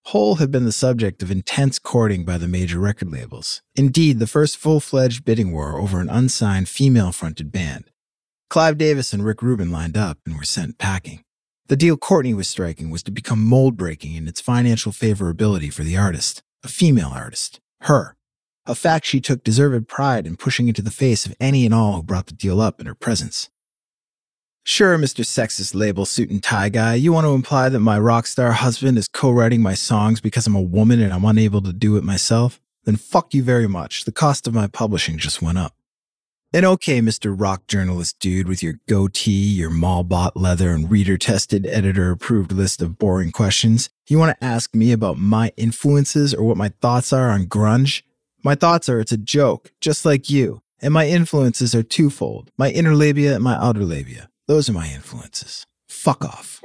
Hole 0.04 0.36
had 0.36 0.52
been 0.52 0.64
the 0.64 0.70
subject 0.70 1.24
of 1.24 1.32
intense 1.32 1.80
courting 1.80 2.24
by 2.24 2.38
the 2.38 2.46
major 2.46 2.78
record 2.78 3.10
labels. 3.10 3.62
Indeed, 3.74 4.20
the 4.20 4.28
first 4.28 4.56
full 4.56 4.78
fledged 4.78 5.24
bidding 5.24 5.50
war 5.50 5.76
over 5.80 5.98
an 5.98 6.08
unsigned 6.08 6.68
female 6.68 7.10
fronted 7.10 7.50
band. 7.50 7.90
Clive 8.48 8.78
Davis 8.78 9.12
and 9.12 9.24
Rick 9.24 9.42
Rubin 9.42 9.72
lined 9.72 9.96
up 9.96 10.18
and 10.24 10.36
were 10.36 10.44
sent 10.44 10.78
packing. 10.78 11.24
The 11.66 11.76
deal 11.76 11.96
Courtney 11.96 12.32
was 12.32 12.46
striking 12.46 12.90
was 12.90 13.02
to 13.02 13.10
become 13.10 13.44
mold 13.44 13.76
breaking 13.76 14.14
in 14.14 14.28
its 14.28 14.40
financial 14.40 14.92
favorability 14.92 15.72
for 15.72 15.82
the 15.82 15.96
artist, 15.96 16.44
a 16.62 16.68
female 16.68 17.10
artist, 17.12 17.58
her. 17.80 18.14
A 18.66 18.76
fact 18.76 19.04
she 19.04 19.20
took 19.20 19.42
deserved 19.42 19.88
pride 19.88 20.28
in 20.28 20.36
pushing 20.36 20.68
into 20.68 20.80
the 20.80 20.92
face 20.92 21.26
of 21.26 21.34
any 21.40 21.66
and 21.66 21.74
all 21.74 21.96
who 21.96 22.02
brought 22.04 22.26
the 22.26 22.34
deal 22.34 22.60
up 22.60 22.78
in 22.78 22.86
her 22.86 22.94
presence. 22.94 23.50
Sure, 24.70 24.98
Mr. 24.98 25.24
Sexist 25.24 25.74
label 25.74 26.04
suit 26.04 26.28
and 26.28 26.42
tie 26.42 26.68
guy, 26.68 26.94
you 26.94 27.10
want 27.10 27.24
to 27.24 27.32
imply 27.32 27.70
that 27.70 27.80
my 27.80 27.98
rock 27.98 28.26
star 28.26 28.52
husband 28.52 28.98
is 28.98 29.08
co 29.08 29.30
writing 29.30 29.62
my 29.62 29.72
songs 29.72 30.20
because 30.20 30.46
I'm 30.46 30.54
a 30.54 30.60
woman 30.60 31.00
and 31.00 31.10
I'm 31.10 31.24
unable 31.24 31.62
to 31.62 31.72
do 31.72 31.96
it 31.96 32.04
myself? 32.04 32.60
Then 32.84 32.96
fuck 32.96 33.32
you 33.32 33.42
very 33.42 33.66
much. 33.66 34.04
The 34.04 34.12
cost 34.12 34.46
of 34.46 34.52
my 34.52 34.66
publishing 34.66 35.16
just 35.16 35.40
went 35.40 35.56
up. 35.56 35.72
And 36.52 36.66
okay, 36.66 37.00
Mr. 37.00 37.34
Rock 37.34 37.66
journalist 37.66 38.18
dude 38.18 38.46
with 38.46 38.62
your 38.62 38.74
goatee, 38.86 39.30
your 39.30 39.70
mall 39.70 40.04
bought 40.04 40.36
leather, 40.36 40.72
and 40.72 40.90
reader 40.90 41.16
tested, 41.16 41.64
editor 41.64 42.10
approved 42.10 42.52
list 42.52 42.82
of 42.82 42.98
boring 42.98 43.32
questions. 43.32 43.88
You 44.06 44.18
want 44.18 44.38
to 44.38 44.44
ask 44.44 44.74
me 44.74 44.92
about 44.92 45.16
my 45.16 45.50
influences 45.56 46.34
or 46.34 46.44
what 46.44 46.58
my 46.58 46.68
thoughts 46.82 47.10
are 47.10 47.30
on 47.30 47.46
grunge? 47.46 48.02
My 48.44 48.54
thoughts 48.54 48.90
are 48.90 49.00
it's 49.00 49.12
a 49.12 49.16
joke, 49.16 49.72
just 49.80 50.04
like 50.04 50.28
you. 50.28 50.60
And 50.82 50.92
my 50.92 51.08
influences 51.08 51.74
are 51.74 51.82
twofold 51.82 52.50
my 52.58 52.68
inner 52.68 52.94
labia 52.94 53.34
and 53.34 53.42
my 53.42 53.54
outer 53.54 53.82
labia. 53.82 54.28
Those 54.48 54.70
are 54.70 54.72
my 54.72 54.88
influences. 54.88 55.66
Fuck 55.90 56.24
off. 56.24 56.62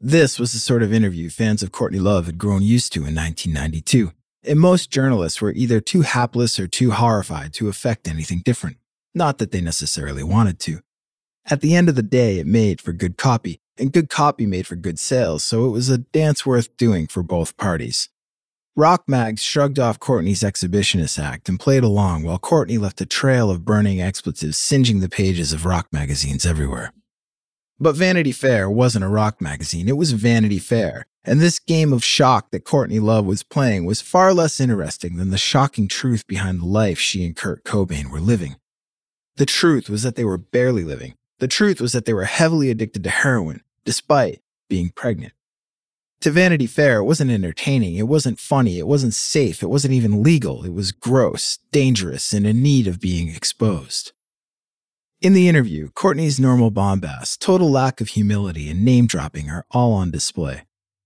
This 0.00 0.38
was 0.38 0.52
the 0.52 0.60
sort 0.60 0.84
of 0.84 0.92
interview 0.92 1.28
fans 1.28 1.64
of 1.64 1.72
Courtney 1.72 1.98
Love 1.98 2.26
had 2.26 2.38
grown 2.38 2.62
used 2.62 2.92
to 2.92 3.00
in 3.00 3.14
1992, 3.16 4.12
and 4.44 4.60
most 4.60 4.88
journalists 4.88 5.42
were 5.42 5.50
either 5.50 5.80
too 5.80 6.02
hapless 6.02 6.60
or 6.60 6.68
too 6.68 6.92
horrified 6.92 7.52
to 7.54 7.68
affect 7.68 8.06
anything 8.06 8.40
different. 8.44 8.76
Not 9.12 9.38
that 9.38 9.50
they 9.50 9.60
necessarily 9.60 10.22
wanted 10.22 10.60
to. 10.60 10.82
At 11.50 11.60
the 11.60 11.74
end 11.74 11.88
of 11.88 11.96
the 11.96 12.04
day, 12.04 12.38
it 12.38 12.46
made 12.46 12.80
for 12.80 12.92
good 12.92 13.18
copy, 13.18 13.58
and 13.76 13.92
good 13.92 14.08
copy 14.08 14.46
made 14.46 14.68
for 14.68 14.76
good 14.76 15.00
sales, 15.00 15.42
so 15.42 15.66
it 15.66 15.70
was 15.70 15.88
a 15.88 15.98
dance 15.98 16.46
worth 16.46 16.76
doing 16.76 17.08
for 17.08 17.24
both 17.24 17.56
parties. 17.56 18.10
Rock 18.74 19.06
Mags 19.06 19.42
shrugged 19.42 19.78
off 19.78 20.00
Courtney's 20.00 20.40
exhibitionist 20.42 21.22
act 21.22 21.50
and 21.50 21.60
played 21.60 21.84
along 21.84 22.22
while 22.22 22.38
Courtney 22.38 22.78
left 22.78 23.02
a 23.02 23.06
trail 23.06 23.50
of 23.50 23.66
burning 23.66 24.00
expletives 24.00 24.56
singeing 24.56 25.00
the 25.00 25.10
pages 25.10 25.52
of 25.52 25.66
rock 25.66 25.88
magazines 25.92 26.46
everywhere. 26.46 26.94
But 27.78 27.96
Vanity 27.96 28.32
Fair 28.32 28.70
wasn't 28.70 29.04
a 29.04 29.08
rock 29.08 29.42
magazine, 29.42 29.90
it 29.90 29.98
was 29.98 30.12
Vanity 30.12 30.58
Fair, 30.58 31.04
and 31.22 31.38
this 31.38 31.58
game 31.58 31.92
of 31.92 32.02
shock 32.02 32.50
that 32.50 32.64
Courtney 32.64 32.98
Love 32.98 33.26
was 33.26 33.42
playing 33.42 33.84
was 33.84 34.00
far 34.00 34.32
less 34.32 34.58
interesting 34.58 35.16
than 35.16 35.28
the 35.28 35.36
shocking 35.36 35.86
truth 35.86 36.26
behind 36.26 36.58
the 36.58 36.66
life 36.66 36.98
she 36.98 37.26
and 37.26 37.36
Kurt 37.36 37.64
Cobain 37.64 38.10
were 38.10 38.20
living. 38.20 38.56
The 39.36 39.44
truth 39.44 39.90
was 39.90 40.02
that 40.02 40.16
they 40.16 40.24
were 40.24 40.38
barely 40.38 40.82
living. 40.82 41.12
The 41.40 41.48
truth 41.48 41.78
was 41.78 41.92
that 41.92 42.06
they 42.06 42.14
were 42.14 42.24
heavily 42.24 42.70
addicted 42.70 43.04
to 43.04 43.10
heroin, 43.10 43.60
despite 43.84 44.40
being 44.70 44.88
pregnant 44.96 45.34
to 46.22 46.30
Vanity 46.30 46.66
Fair, 46.66 46.98
it 46.98 47.04
wasn't 47.04 47.30
entertaining, 47.30 47.96
it 47.96 48.08
wasn't 48.08 48.38
funny, 48.38 48.78
it 48.78 48.86
wasn't 48.86 49.14
safe, 49.14 49.62
it 49.62 49.68
wasn't 49.68 49.94
even 49.94 50.22
legal. 50.22 50.64
It 50.64 50.72
was 50.72 50.92
gross, 50.92 51.58
dangerous, 51.72 52.32
and 52.32 52.46
in 52.46 52.62
need 52.62 52.86
of 52.86 53.00
being 53.00 53.28
exposed. 53.28 54.12
In 55.20 55.34
the 55.34 55.48
interview, 55.48 55.90
Courtney's 55.90 56.40
normal 56.40 56.70
bombast, 56.70 57.40
total 57.40 57.70
lack 57.70 58.00
of 58.00 58.08
humility, 58.10 58.68
and 58.68 58.84
name 58.84 59.06
dropping 59.06 59.50
are 59.50 59.66
all 59.70 59.92
on 59.92 60.10
display. 60.10 60.62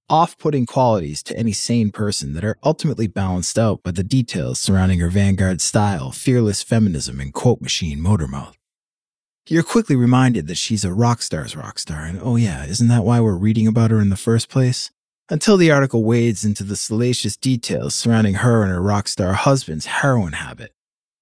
Off 0.09 0.39
putting 0.39 0.67
qualities 0.67 1.23
to 1.25 1.37
any 1.37 1.53
sane 1.53 1.91
person 1.91 2.35
that 2.35 2.45
are 2.45 2.59
ultimately 2.63 3.07
balanced 3.07 3.59
out 3.59 3.83
by 3.83 3.91
the 3.91 4.05
details 4.05 4.61
surrounding 4.61 5.01
her 5.01 5.09
vanguard 5.09 5.61
style, 5.61 6.13
fearless 6.13 6.63
feminism, 6.63 7.21
and 7.21 7.33
quote 7.33 7.61
machine 7.61 8.01
motor 8.01 8.29
mouth. 8.29 8.57
You're 9.49 9.63
quickly 9.63 9.97
reminded 9.97 10.47
that 10.47 10.57
she's 10.57 10.85
a 10.85 10.93
rock 10.93 11.23
star's 11.23 11.57
rock 11.57 11.79
star, 11.79 12.03
and 12.05 12.21
oh 12.23 12.37
yeah, 12.37 12.65
isn't 12.65 12.89
that 12.89 13.05
why 13.05 13.21
we're 13.21 13.37
reading 13.37 13.67
about 13.67 13.91
her 13.91 14.01
in 14.01 14.11
the 14.11 14.17
first 14.17 14.49
place? 14.49 14.91
Until 15.29 15.57
the 15.57 15.71
article 15.71 16.05
wades 16.05 16.45
into 16.45 16.63
the 16.63 16.77
salacious 16.77 17.37
details 17.37 17.95
surrounding 17.95 18.35
her 18.35 18.63
and 18.63 18.71
her 18.71 18.81
rock 18.81 19.09
star 19.09 19.33
husband's 19.33 19.87
heroin 19.87 20.35
habit. 20.35 20.73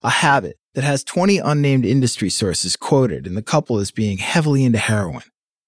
A 0.02 0.10
habit 0.10 0.58
that 0.74 0.84
has 0.84 1.02
20 1.04 1.38
unnamed 1.38 1.86
industry 1.86 2.28
sources 2.28 2.76
quoted 2.76 3.26
and 3.26 3.36
the 3.36 3.42
couple 3.42 3.78
as 3.78 3.90
being 3.90 4.18
heavily 4.18 4.64
into 4.64 4.78
heroin. 4.78 5.22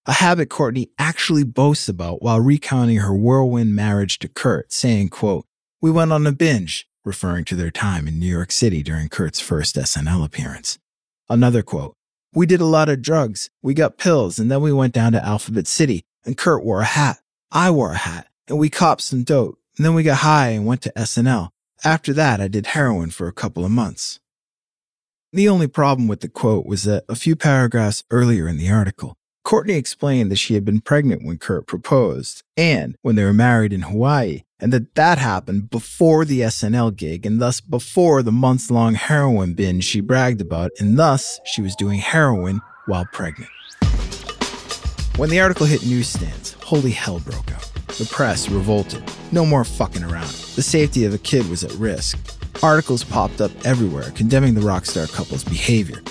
A 0.05 0.13
habit 0.13 0.51
Courtney 0.51 0.91
actually 0.99 1.43
boasts 1.43 1.89
about 1.89 2.23
while 2.23 2.39
recounting 2.39 2.99
her 2.99 3.15
whirlwind 3.15 3.75
marriage 3.75 4.19
to 4.21 4.29
Kurt, 4.29 4.73
saying, 4.73 5.09
quote, 5.09 5.47
We 5.81 5.91
went 5.91 6.13
on 6.13 6.27
a 6.27 6.33
binge, 6.33 6.87
referring 7.05 7.45
to 7.47 7.57
their 7.57 7.71
time 7.71 8.07
in 8.07 8.21
New 8.21 8.27
York 8.27 8.53
City 8.53 8.83
during 8.83 9.09
Kurt's 9.09 9.41
first 9.41 9.75
SNL 9.75 10.25
appearance. 10.25 10.79
Another 11.29 11.63
quote, 11.63 11.95
We 12.33 12.47
did 12.47 12.61
a 12.61 12.67
lot 12.67 12.89
of 12.89 13.03
drugs, 13.03 13.51
we 13.63 13.75
got 13.75 13.99
pills, 13.99 14.39
and 14.39 14.49
then 14.49 14.61
we 14.61 14.73
went 14.73 14.95
down 14.95 15.11
to 15.13 15.25
Alphabet 15.25 15.67
City, 15.67 16.05
and 16.25 16.37
Kurt 16.37 16.65
wore 16.65 16.83
a 16.83 16.85
hat. 16.85 17.19
I 17.51 17.71
wore 17.71 17.93
a 17.93 17.97
hat 17.97 18.29
and 18.49 18.59
we 18.59 18.71
copped 18.71 19.03
some 19.03 19.23
dope. 19.23 19.59
And 19.77 19.85
then 19.85 19.95
we 19.95 20.03
got 20.03 20.19
high 20.19 20.49
and 20.49 20.67
went 20.67 20.83
to 20.83 20.93
SNL. 20.97 21.51
After 21.85 22.13
that, 22.15 22.41
I 22.41 22.49
did 22.49 22.67
heroin 22.69 23.11
for 23.11 23.29
a 23.29 23.33
couple 23.33 23.65
of 23.65 23.71
months. 23.71 24.21
The 25.33 25.49
only 25.49 25.67
problem 25.67 26.09
with 26.09 26.21
the 26.21 26.29
quote 26.29 26.65
was 26.65 26.85
that 26.85 27.05
a 27.09 27.15
few 27.15 27.37
paragraphs 27.37 28.05
earlier 28.11 28.49
in 28.49 28.57
the 28.57 28.71
article, 28.71 29.17
Courtney 29.45 29.75
explained 29.75 30.31
that 30.31 30.39
she 30.39 30.55
had 30.55 30.65
been 30.65 30.81
pregnant 30.81 31.25
when 31.25 31.39
Kurt 31.39 31.67
proposed 31.67 32.43
and 32.57 32.97
when 33.03 33.17
they 33.17 33.25
were 33.25 33.35
married 33.35 33.73
in 33.73 33.83
Hawaii, 33.83 34.43
and 34.59 34.73
that 34.73 34.95
that 34.95 35.19
happened 35.19 35.69
before 35.69 36.25
the 36.25 36.41
SNL 36.41 36.97
gig 36.97 37.27
and 37.27 37.41
thus 37.41 37.61
before 37.61 38.23
the 38.23 38.33
months 38.33 38.71
long 38.71 38.95
heroin 38.95 39.53
binge 39.53 39.85
she 39.85 40.01
bragged 40.01 40.41
about, 40.41 40.71
and 40.81 40.99
thus 40.99 41.39
she 41.45 41.61
was 41.61 41.77
doing 41.77 41.99
heroin 41.99 42.61
while 42.87 43.07
pregnant. 43.13 43.51
When 45.17 45.31
the 45.31 45.41
article 45.41 45.65
hit 45.65 45.87
newsstands, 45.87 46.53
holy 46.63 46.91
hell 46.91 47.21
broke 47.21 47.51
out. 47.51 47.73
The 47.97 48.07
press 48.13 48.51
revolted. 48.51 49.03
No 49.33 49.47
more 49.47 49.65
fucking 49.65 50.05
around. 50.05 50.29
The 50.29 50.63
safety 50.63 51.07
of 51.07 51.15
a 51.15 51.19
kid 51.19 51.49
was 51.49 51.65
at 51.65 51.73
risk. 51.73 52.19
Articles 52.63 53.03
popped 53.03 53.41
up 53.41 53.51
everywhere 53.65 54.11
condemning 54.11 54.53
the 54.53 54.61
rock 54.61 54.85
star 54.85 55.07
couple's 55.07 55.43
behavior. 55.43 56.03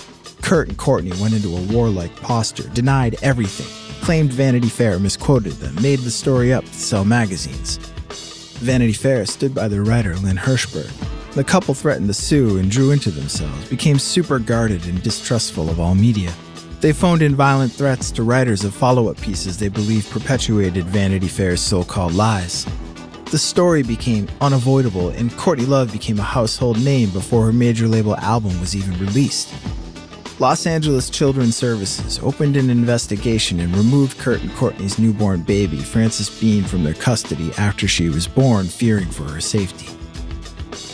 Kurt 0.42 0.66
and 0.66 0.76
Courtney 0.76 1.12
went 1.20 1.34
into 1.34 1.56
a 1.56 1.62
warlike 1.72 2.16
posture, 2.16 2.68
denied 2.70 3.14
everything, 3.22 3.68
claimed 4.04 4.32
Vanity 4.32 4.68
Fair 4.68 4.98
misquoted 4.98 5.52
them, 5.52 5.80
made 5.80 6.00
the 6.00 6.10
story 6.10 6.52
up 6.52 6.64
to 6.64 6.74
sell 6.74 7.04
magazines. 7.04 7.76
Vanity 8.58 8.92
Fair 8.92 9.24
stood 9.24 9.54
by 9.54 9.68
their 9.68 9.84
writer, 9.84 10.16
Lynn 10.16 10.36
Hirschberg. 10.36 10.90
The 11.34 11.44
couple 11.44 11.74
threatened 11.74 12.08
to 12.08 12.14
sue 12.14 12.58
and 12.58 12.68
drew 12.68 12.90
into 12.90 13.12
themselves, 13.12 13.68
became 13.68 14.00
super 14.00 14.40
guarded 14.40 14.84
and 14.86 15.00
distrustful 15.00 15.70
of 15.70 15.78
all 15.78 15.94
media. 15.94 16.32
They 16.86 16.92
phoned 16.92 17.20
in 17.20 17.34
violent 17.34 17.72
threats 17.72 18.12
to 18.12 18.22
writers 18.22 18.62
of 18.62 18.72
follow 18.72 19.08
up 19.08 19.20
pieces 19.20 19.58
they 19.58 19.66
believed 19.66 20.08
perpetuated 20.08 20.84
Vanity 20.84 21.26
Fair's 21.26 21.60
so 21.60 21.82
called 21.82 22.14
lies. 22.14 22.64
The 23.32 23.38
story 23.38 23.82
became 23.82 24.28
unavoidable, 24.40 25.08
and 25.08 25.36
Courtney 25.36 25.66
Love 25.66 25.90
became 25.90 26.20
a 26.20 26.22
household 26.22 26.80
name 26.84 27.10
before 27.10 27.44
her 27.44 27.52
major 27.52 27.88
label 27.88 28.16
album 28.18 28.60
was 28.60 28.76
even 28.76 28.96
released. 29.00 29.52
Los 30.38 30.64
Angeles 30.64 31.10
Children's 31.10 31.56
Services 31.56 32.20
opened 32.20 32.56
an 32.56 32.70
investigation 32.70 33.58
and 33.58 33.76
removed 33.76 34.18
Kurt 34.18 34.42
and 34.42 34.54
Courtney's 34.54 34.96
newborn 34.96 35.42
baby, 35.42 35.78
Frances 35.78 36.30
Bean, 36.38 36.62
from 36.62 36.84
their 36.84 36.94
custody 36.94 37.50
after 37.58 37.88
she 37.88 38.10
was 38.10 38.28
born, 38.28 38.66
fearing 38.66 39.10
for 39.10 39.24
her 39.24 39.40
safety. 39.40 39.88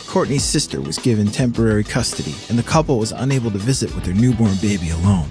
Courtney's 0.07 0.43
sister 0.43 0.81
was 0.81 0.97
given 0.97 1.27
temporary 1.27 1.83
custody, 1.83 2.33
and 2.49 2.57
the 2.57 2.63
couple 2.63 2.97
was 2.97 3.11
unable 3.11 3.51
to 3.51 3.59
visit 3.59 3.93
with 3.93 4.05
their 4.05 4.15
newborn 4.15 4.55
baby 4.59 4.89
alone. 4.89 5.29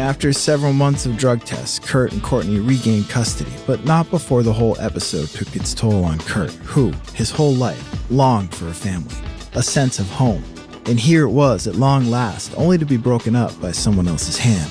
After 0.00 0.32
several 0.32 0.72
months 0.72 1.04
of 1.04 1.18
drug 1.18 1.44
tests, 1.44 1.78
Kurt 1.78 2.12
and 2.12 2.22
Courtney 2.22 2.58
regained 2.58 3.10
custody, 3.10 3.52
but 3.66 3.84
not 3.84 4.08
before 4.08 4.42
the 4.42 4.52
whole 4.52 4.80
episode 4.80 5.28
took 5.28 5.54
its 5.54 5.74
toll 5.74 6.04
on 6.04 6.18
Kurt, 6.20 6.52
who, 6.64 6.90
his 7.12 7.30
whole 7.30 7.52
life, 7.52 8.10
longed 8.10 8.54
for 8.54 8.68
a 8.68 8.72
family, 8.72 9.14
a 9.52 9.62
sense 9.62 9.98
of 9.98 10.08
home, 10.08 10.42
and 10.86 10.98
here 10.98 11.24
it 11.24 11.30
was 11.30 11.66
at 11.66 11.74
long 11.74 12.10
last, 12.10 12.54
only 12.56 12.78
to 12.78 12.86
be 12.86 12.96
broken 12.96 13.36
up 13.36 13.60
by 13.60 13.72
someone 13.72 14.08
else's 14.08 14.38
hand. 14.38 14.70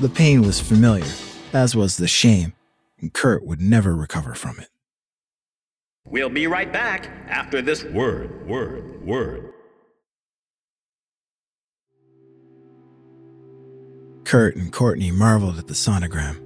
The 0.00 0.08
pain 0.08 0.42
was 0.42 0.60
familiar, 0.60 1.12
as 1.52 1.76
was 1.76 1.96
the 1.96 2.08
shame, 2.08 2.54
and 3.00 3.12
Kurt 3.12 3.46
would 3.46 3.60
never 3.60 3.94
recover 3.94 4.34
from 4.34 4.58
it. 4.58 4.68
We'll 6.08 6.28
be 6.28 6.48
right 6.48 6.72
back 6.72 7.08
after 7.28 7.62
this 7.62 7.84
word, 7.84 8.48
word, 8.48 9.06
word. 9.06 9.52
Kurt 14.24 14.56
and 14.56 14.72
Courtney 14.72 15.10
marveled 15.10 15.58
at 15.58 15.66
the 15.66 15.74
sonogram. 15.74 16.40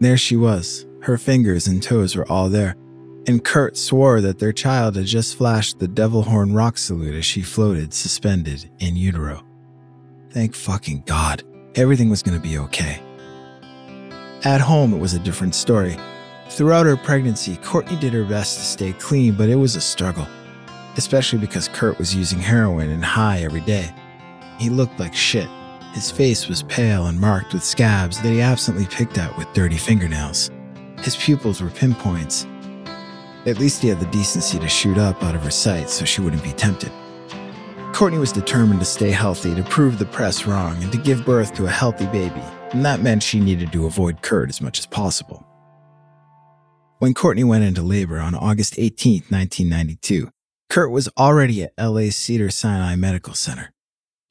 There 0.00 0.16
she 0.16 0.36
was, 0.36 0.86
her 1.02 1.18
fingers 1.18 1.66
and 1.66 1.82
toes 1.82 2.16
were 2.16 2.30
all 2.30 2.48
there, 2.48 2.76
and 3.26 3.44
Kurt 3.44 3.76
swore 3.76 4.20
that 4.20 4.38
their 4.38 4.52
child 4.52 4.96
had 4.96 5.06
just 5.06 5.36
flashed 5.36 5.78
the 5.78 5.88
devil 5.88 6.22
horn 6.22 6.54
rock 6.54 6.78
salute 6.78 7.14
as 7.14 7.24
she 7.24 7.42
floated, 7.42 7.92
suspended 7.92 8.70
in 8.78 8.96
utero. 8.96 9.44
Thank 10.30 10.54
fucking 10.54 11.02
God, 11.06 11.42
everything 11.74 12.08
was 12.08 12.22
to 12.22 12.38
be 12.38 12.58
okay. 12.58 13.02
At 14.44 14.60
home, 14.60 14.92
it 14.92 14.98
was 14.98 15.14
a 15.14 15.20
different 15.20 15.54
story. 15.54 15.96
Throughout 16.50 16.86
her 16.86 16.96
pregnancy, 16.96 17.56
Courtney 17.58 17.96
did 17.96 18.12
her 18.12 18.24
best 18.24 18.58
to 18.58 18.64
stay 18.64 18.92
clean, 18.94 19.34
but 19.34 19.48
it 19.48 19.56
was 19.56 19.76
a 19.76 19.80
struggle, 19.80 20.26
especially 20.96 21.38
because 21.38 21.68
Kurt 21.68 21.98
was 21.98 22.14
using 22.14 22.38
heroin 22.38 22.90
and 22.90 23.04
high 23.04 23.40
every 23.42 23.60
day. 23.60 23.92
He 24.58 24.68
looked 24.68 24.98
like 24.98 25.14
shit. 25.14 25.48
His 25.92 26.10
face 26.10 26.48
was 26.48 26.62
pale 26.64 27.06
and 27.06 27.20
marked 27.20 27.52
with 27.52 27.64
scabs 27.64 28.20
that 28.22 28.30
he 28.30 28.40
absently 28.40 28.86
picked 28.86 29.18
at 29.18 29.36
with 29.36 29.52
dirty 29.52 29.76
fingernails. 29.76 30.50
His 31.00 31.16
pupils 31.16 31.60
were 31.60 31.70
pinpoints, 31.70 32.46
at 33.44 33.58
least 33.58 33.82
he 33.82 33.88
had 33.88 33.98
the 33.98 34.06
decency 34.06 34.58
to 34.58 34.68
shoot 34.68 34.98
up 34.98 35.22
out 35.22 35.34
of 35.34 35.42
her 35.42 35.50
sight 35.50 35.90
so 35.90 36.04
she 36.04 36.20
wouldn't 36.20 36.44
be 36.44 36.52
tempted. 36.52 36.92
Courtney 37.92 38.18
was 38.18 38.32
determined 38.32 38.80
to 38.80 38.86
stay 38.86 39.10
healthy, 39.10 39.54
to 39.54 39.62
prove 39.64 39.98
the 39.98 40.06
press 40.06 40.46
wrong, 40.46 40.80
and 40.82 40.90
to 40.92 40.98
give 40.98 41.26
birth 41.26 41.52
to 41.54 41.66
a 41.66 41.70
healthy 41.70 42.06
baby, 42.06 42.40
and 42.70 42.84
that 42.84 43.02
meant 43.02 43.22
she 43.22 43.38
needed 43.38 43.72
to 43.72 43.86
avoid 43.86 44.22
Kurt 44.22 44.48
as 44.48 44.60
much 44.60 44.78
as 44.78 44.86
possible. 44.86 45.46
When 47.00 47.14
Courtney 47.14 47.44
went 47.44 47.64
into 47.64 47.82
labor 47.82 48.18
on 48.18 48.34
August 48.34 48.78
18, 48.78 49.24
1992, 49.28 50.30
Kurt 50.70 50.90
was 50.90 51.08
already 51.18 51.64
at 51.64 51.72
LA's 51.76 52.16
Cedar 52.16 52.48
Sinai 52.48 52.94
Medical 52.94 53.34
Center. 53.34 53.71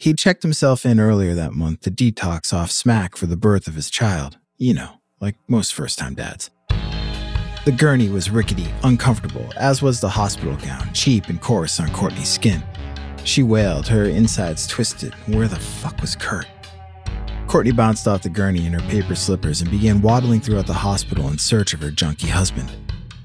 He'd 0.02 0.18
checked 0.18 0.42
himself 0.42 0.84
in 0.84 1.00
earlier 1.00 1.36
that 1.36 1.54
month 1.54 1.82
to 1.82 1.92
detox 1.92 2.52
off 2.52 2.72
smack 2.72 3.16
for 3.16 3.28
the 3.28 3.38
birth 3.38 3.68
of 3.68 3.76
his 3.76 3.92
child, 3.92 4.40
you 4.58 4.74
know, 4.74 4.94
like 5.20 5.36
most 5.48 5.76
first 5.76 6.00
time 6.00 6.16
dads. 6.16 6.50
The 7.66 7.76
gurney 7.78 8.10
was 8.10 8.32
rickety, 8.32 8.66
uncomfortable, 8.84 9.48
as 9.58 9.84
was 9.84 10.02
the 10.02 10.10
hospital 10.10 10.56
gown, 10.56 10.92
cheap 10.94 11.28
and 11.28 11.40
coarse 11.40 11.80
on 11.80 11.92
Courtney's 11.92 12.30
skin. 12.30 12.64
She 13.26 13.44
wailed, 13.44 13.88
her 13.90 14.06
insides 14.06 14.66
twisted. 14.66 15.14
Where 15.28 15.48
the 15.48 15.60
fuck 15.60 16.02
was 16.02 16.16
Kurt? 16.16 16.48
Courtney 17.46 17.72
bounced 17.72 18.08
off 18.08 18.24
the 18.24 18.30
gurney 18.30 18.66
in 18.66 18.74
her 18.74 18.90
paper 18.90 19.14
slippers 19.14 19.62
and 19.62 19.70
began 19.70 20.02
waddling 20.02 20.42
throughout 20.42 20.66
the 20.66 20.74
hospital 20.74 21.28
in 21.28 21.38
search 21.38 21.76
of 21.76 21.82
her 21.84 21.92
junkie 21.92 22.26
husband. 22.26 22.72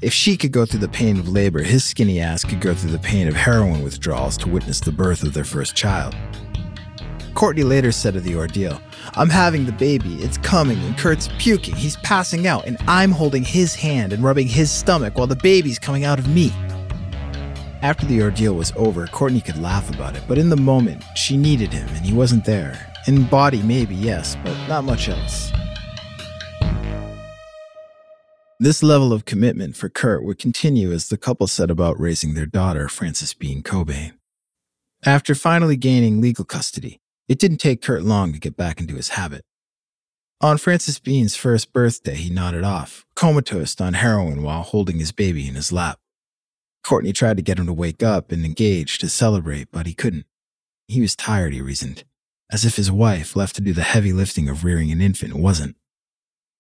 If 0.03 0.13
she 0.13 0.37
could 0.37 0.53
go 0.53 0.67
through 0.67 0.81
the 0.81 0.89
pain 0.89 1.19
of 1.19 1.27
labor, 1.27 1.63
his 1.63 1.87
skinny 1.87 2.21
ass 2.21 2.45
could 2.45 2.61
go 2.61 2.75
through 2.75 2.93
the 2.93 2.99
pain 2.99 3.29
of 3.29 3.35
heroin 3.35 3.83
withdrawals 3.83 4.37
to 4.37 4.51
witness 4.51 4.79
the 4.79 4.93
birth 4.93 5.23
of 5.23 5.33
their 5.33 5.43
first 5.43 5.75
child. 5.75 6.15
Courtney 7.37 7.65
later 7.65 7.93
said 7.93 8.17
of 8.17 8.25
the 8.25 8.35
ordeal, 8.35 8.81
I'm 9.15 9.29
having 9.29 9.67
the 9.67 9.73
baby, 9.73 10.15
it's 10.23 10.39
coming, 10.39 10.79
and 10.79 10.97
Kurt's 10.97 11.29
puking, 11.39 11.77
he's 11.77 11.97
passing 11.99 12.47
out, 12.47 12.65
and 12.65 12.79
I'm 12.89 13.11
holding 13.11 13.45
his 13.45 13.75
hand 13.75 14.15
and 14.15 14.25
rubbing 14.25 14.49
his 14.49 14.71
stomach 14.71 15.19
while 15.19 15.27
the 15.27 15.37
baby's 15.37 15.79
coming 15.79 16.07
out 16.07 16.19
of 16.19 16.27
me. 16.29 16.51
After 17.83 18.07
the 18.07 18.23
ordeal 18.23 18.55
was 18.55 18.73
over, 18.75 19.07
Courtney 19.09 19.43
could 19.43 19.59
laugh 19.59 19.95
about 19.95 20.17
it, 20.17 20.23
but 20.27 20.39
in 20.39 20.49
the 20.49 20.57
moment, 20.57 21.05
she 21.15 21.37
needed 21.37 21.75
him 21.75 21.87
and 21.89 22.07
he 22.07 22.15
wasn't 22.15 22.47
there. 22.47 22.91
In 23.07 23.25
body, 23.25 23.61
maybe, 23.61 23.95
yes, 23.95 24.35
but 24.43 24.57
not 24.67 24.85
much 24.85 25.11
else. 25.11 25.53
This 28.59 28.83
level 28.83 29.13
of 29.13 29.27
commitment 29.27 29.77
for 29.77 29.91
Kurt 29.91 30.25
would 30.25 30.39
continue 30.39 30.91
as 30.91 31.11
the 31.11 31.19
couple 31.19 31.47
set 31.49 31.71
about 31.71 32.01
raising 32.01 32.33
their 32.33 32.47
daughter, 32.47 32.89
Frances 32.89 33.35
Bean 33.35 33.63
Cobain. 33.63 34.13
After 35.05 35.35
finally 35.35 35.77
gaining 35.77 36.23
legal 36.23 36.47
custody, 36.47 36.99
it 37.29 37.39
didn't 37.39 37.59
take 37.59 37.83
Kurt 37.83 38.03
long 38.03 38.33
to 38.33 38.39
get 38.39 38.57
back 38.57 38.81
into 38.81 38.95
his 38.95 39.11
habit. 39.11 39.45
On 40.41 40.59
Frances 40.59 40.99
Bean's 40.99 41.35
first 41.35 41.73
birthday, 41.73 42.15
he 42.15 42.31
nodded 42.31 42.63
off, 42.63 43.07
comatose 43.17 43.81
on 43.81 43.95
heroin 43.95 44.43
while 44.43 44.63
holding 44.63 44.99
his 44.99 45.11
baby 45.11 45.49
in 45.49 45.55
his 45.55 45.73
lap. 45.73 45.99
Courtney 46.85 47.13
tried 47.13 47.39
to 47.39 47.43
get 47.43 47.59
him 47.59 47.67
to 47.67 47.73
wake 47.73 48.03
up 48.03 48.31
and 48.31 48.45
engage 48.45 48.99
to 48.99 49.09
celebrate, 49.09 49.73
but 49.73 49.87
he 49.87 49.95
couldn't. 49.95 50.27
He 50.89 51.01
was 51.01 51.17
tired, 51.17 51.53
he 51.53 51.61
reasoned, 51.61 52.05
as 52.53 52.65
if 52.65 52.77
his 52.77 52.93
wife, 52.93 53.35
left 53.35 53.57
to 53.57 53.63
do 53.63 53.73
the 53.73 53.83
heavy 53.83 54.13
lifting 54.13 54.49
of 54.49 54.63
rearing 54.63 54.93
an 54.93 55.01
infant, 55.01 55.35
wasn't. 55.35 55.75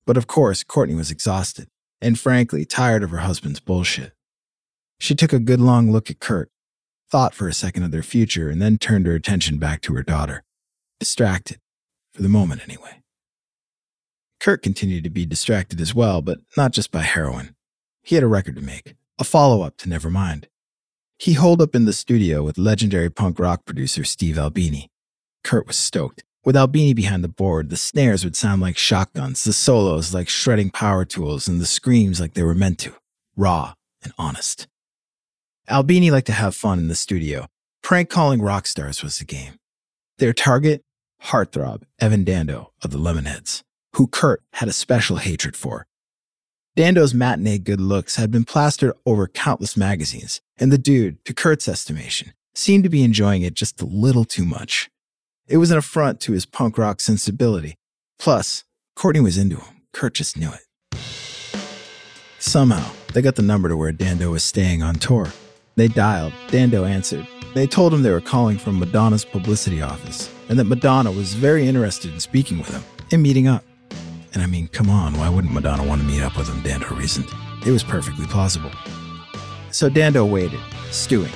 But 0.07 0.16
of 0.16 0.26
course, 0.26 0.64
Courtney 0.64 0.94
was 0.94 1.11
exhausted, 1.11 1.68
and 2.00 2.18
frankly, 2.18 2.64
tired 2.64 3.02
of 3.02 3.11
her 3.11 3.18
husband's 3.18 3.61
bullshit. 3.61 4.14
She 4.98 5.14
took 5.14 5.35
a 5.35 5.38
good 5.38 5.61
long 5.61 5.92
look 5.92 6.11
at 6.11 6.18
Kurt, 6.18 6.50
thought 7.11 7.35
for 7.35 7.46
a 7.46 7.52
second 7.52 7.83
of 7.83 7.90
their 7.90 8.02
future, 8.02 8.48
and 8.48 8.61
then 8.61 8.79
turned 8.79 9.07
her 9.07 9.14
attention 9.14 9.59
back 9.59 9.83
to 9.83 9.94
her 9.94 10.02
daughter 10.02 10.42
distracted, 10.98 11.61
for 12.12 12.22
the 12.22 12.28
moment 12.28 12.62
anyway. 12.64 13.02
Kurt 14.40 14.62
continued 14.62 15.04
to 15.04 15.11
be 15.11 15.26
distracted 15.26 15.80
as 15.80 15.94
well, 15.94 16.22
but 16.22 16.38
not 16.56 16.72
just 16.72 16.90
by 16.90 17.02
heroin. 17.02 17.54
He 18.02 18.14
had 18.14 18.24
a 18.24 18.28
record 18.28 18.56
to 18.56 18.62
make, 18.62 18.94
a 19.18 19.24
follow 19.24 19.62
up 19.62 19.76
to 19.78 19.88
Nevermind. 19.88 20.44
He 21.18 21.32
holed 21.32 21.62
up 21.62 21.74
in 21.74 21.87
the 21.87 21.92
studio 21.92 22.42
with 22.42 22.59
legendary 22.59 23.11
punk 23.11 23.38
rock 23.38 23.64
producer 23.64 24.04
Steve 24.04 24.38
Albini. 24.38 24.90
Kurt 25.42 25.66
was 25.66 25.76
stoked. 25.76 26.22
With 26.44 26.56
Albini 26.56 26.94
behind 26.94 27.24
the 27.24 27.28
board, 27.28 27.70
the 27.70 27.76
snares 27.76 28.22
would 28.22 28.37
sound 28.37 28.62
like 28.62 28.76
shotguns, 28.76 29.42
the 29.42 29.52
solos 29.52 30.14
like 30.14 30.28
shredding 30.28 30.70
power 30.70 31.04
tools, 31.04 31.48
and 31.48 31.61
the 31.61 31.66
screams 31.66 32.20
like 32.20 32.35
they 32.35 32.44
were 32.44 32.54
meant 32.54 32.78
to 32.80 32.94
raw 33.37 33.74
and 34.02 34.12
honest. 34.16 34.68
Albini 35.68 36.12
liked 36.12 36.28
to 36.28 36.32
have 36.32 36.54
fun 36.54 36.78
in 36.78 36.87
the 36.87 36.94
studio. 36.94 37.48
Prank 37.82 38.09
calling 38.09 38.40
rock 38.40 38.66
stars 38.66 39.02
was 39.02 39.18
the 39.18 39.24
game. 39.24 39.59
Their 40.18 40.33
target 40.33 40.83
heartthrob 41.24 41.83
Evan 41.98 42.24
Dando 42.24 42.72
of 42.83 42.90
the 42.90 42.98
Lemonheads, 42.98 43.62
who 43.94 44.07
Kurt 44.07 44.42
had 44.55 44.66
a 44.66 44.72
special 44.72 45.16
hatred 45.16 45.55
for. 45.55 45.87
Dando's 46.74 47.12
matinee 47.12 47.59
good 47.59 47.83
looks 47.83 48.16
had 48.16 48.31
been 48.31 48.46
plastered 48.46 48.94
over 49.05 49.29
countless 49.29 49.76
magazines, 49.76 50.40
and 50.57 50.72
the 50.72 50.79
dude, 50.79 51.22
to 51.26 51.35
Kurt's 51.35 51.68
estimation, 51.68 52.33
seemed 52.55 52.85
to 52.85 52.90
be 52.90 53.02
enjoying 53.02 53.42
it 53.42 53.52
just 53.52 53.83
a 53.83 53.87
little 53.87 54.24
too 54.24 54.46
much. 54.46 54.88
It 55.46 55.59
was 55.59 55.70
an 55.70 55.76
affront 55.76 56.18
to 56.20 56.33
his 56.33 56.46
punk 56.46 56.79
rock 56.79 57.00
sensibility. 57.00 57.76
Plus, 58.18 58.64
Courtney 58.94 59.20
was 59.20 59.37
into 59.37 59.57
him. 59.57 59.83
Kurt 59.92 60.14
just 60.14 60.38
knew 60.38 60.50
it. 60.50 60.98
Somehow, 62.38 62.90
they 63.12 63.20
got 63.20 63.37
the 63.37 63.42
number 63.42 63.68
to 63.68 63.76
where 63.76 63.92
Dando 63.92 64.31
was 64.31 64.44
staying 64.44 64.83
on 64.83 64.94
tour. 64.94 65.31
They 65.76 65.88
dialed, 65.88 66.32
Dando 66.48 66.88
answered. 66.88 67.26
They 67.52 67.66
told 67.66 67.92
him 67.92 68.02
they 68.02 68.10
were 68.10 68.22
calling 68.22 68.56
from 68.56 68.78
Madonna's 68.78 69.26
publicity 69.26 69.82
office 69.82 70.32
and 70.48 70.58
that 70.58 70.64
Madonna 70.64 71.12
was 71.12 71.34
very 71.34 71.68
interested 71.68 72.14
in 72.14 72.20
speaking 72.20 72.56
with 72.56 72.70
him 72.70 72.82
and 73.12 73.22
meeting 73.22 73.46
up. 73.46 73.62
And 74.32 74.42
I 74.42 74.46
mean, 74.46 74.68
come 74.68 74.88
on, 74.88 75.12
why 75.18 75.28
wouldn't 75.28 75.52
Madonna 75.52 75.84
want 75.84 76.00
to 76.00 76.06
meet 76.06 76.22
up 76.22 76.38
with 76.38 76.48
him? 76.48 76.62
Dando 76.62 76.88
reasoned. 76.94 77.28
It 77.66 77.72
was 77.72 77.84
perfectly 77.84 78.26
plausible. 78.26 78.70
So 79.70 79.90
Dando 79.90 80.24
waited, 80.24 80.60
stewing. 80.90 81.32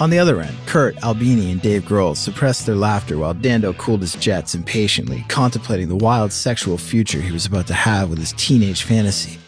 On 0.00 0.10
the 0.10 0.18
other 0.18 0.40
end, 0.40 0.56
Kurt, 0.66 0.96
Albini, 1.04 1.52
and 1.52 1.62
Dave 1.62 1.82
Grohl 1.82 2.16
suppressed 2.16 2.66
their 2.66 2.74
laughter 2.74 3.18
while 3.18 3.34
Dando 3.34 3.72
cooled 3.74 4.00
his 4.00 4.14
jets 4.14 4.56
impatiently, 4.56 5.24
contemplating 5.28 5.88
the 5.88 5.94
wild 5.94 6.32
sexual 6.32 6.78
future 6.78 7.20
he 7.20 7.30
was 7.30 7.46
about 7.46 7.68
to 7.68 7.74
have 7.74 8.10
with 8.10 8.18
his 8.18 8.32
teenage 8.32 8.82
fantasy. 8.82 9.38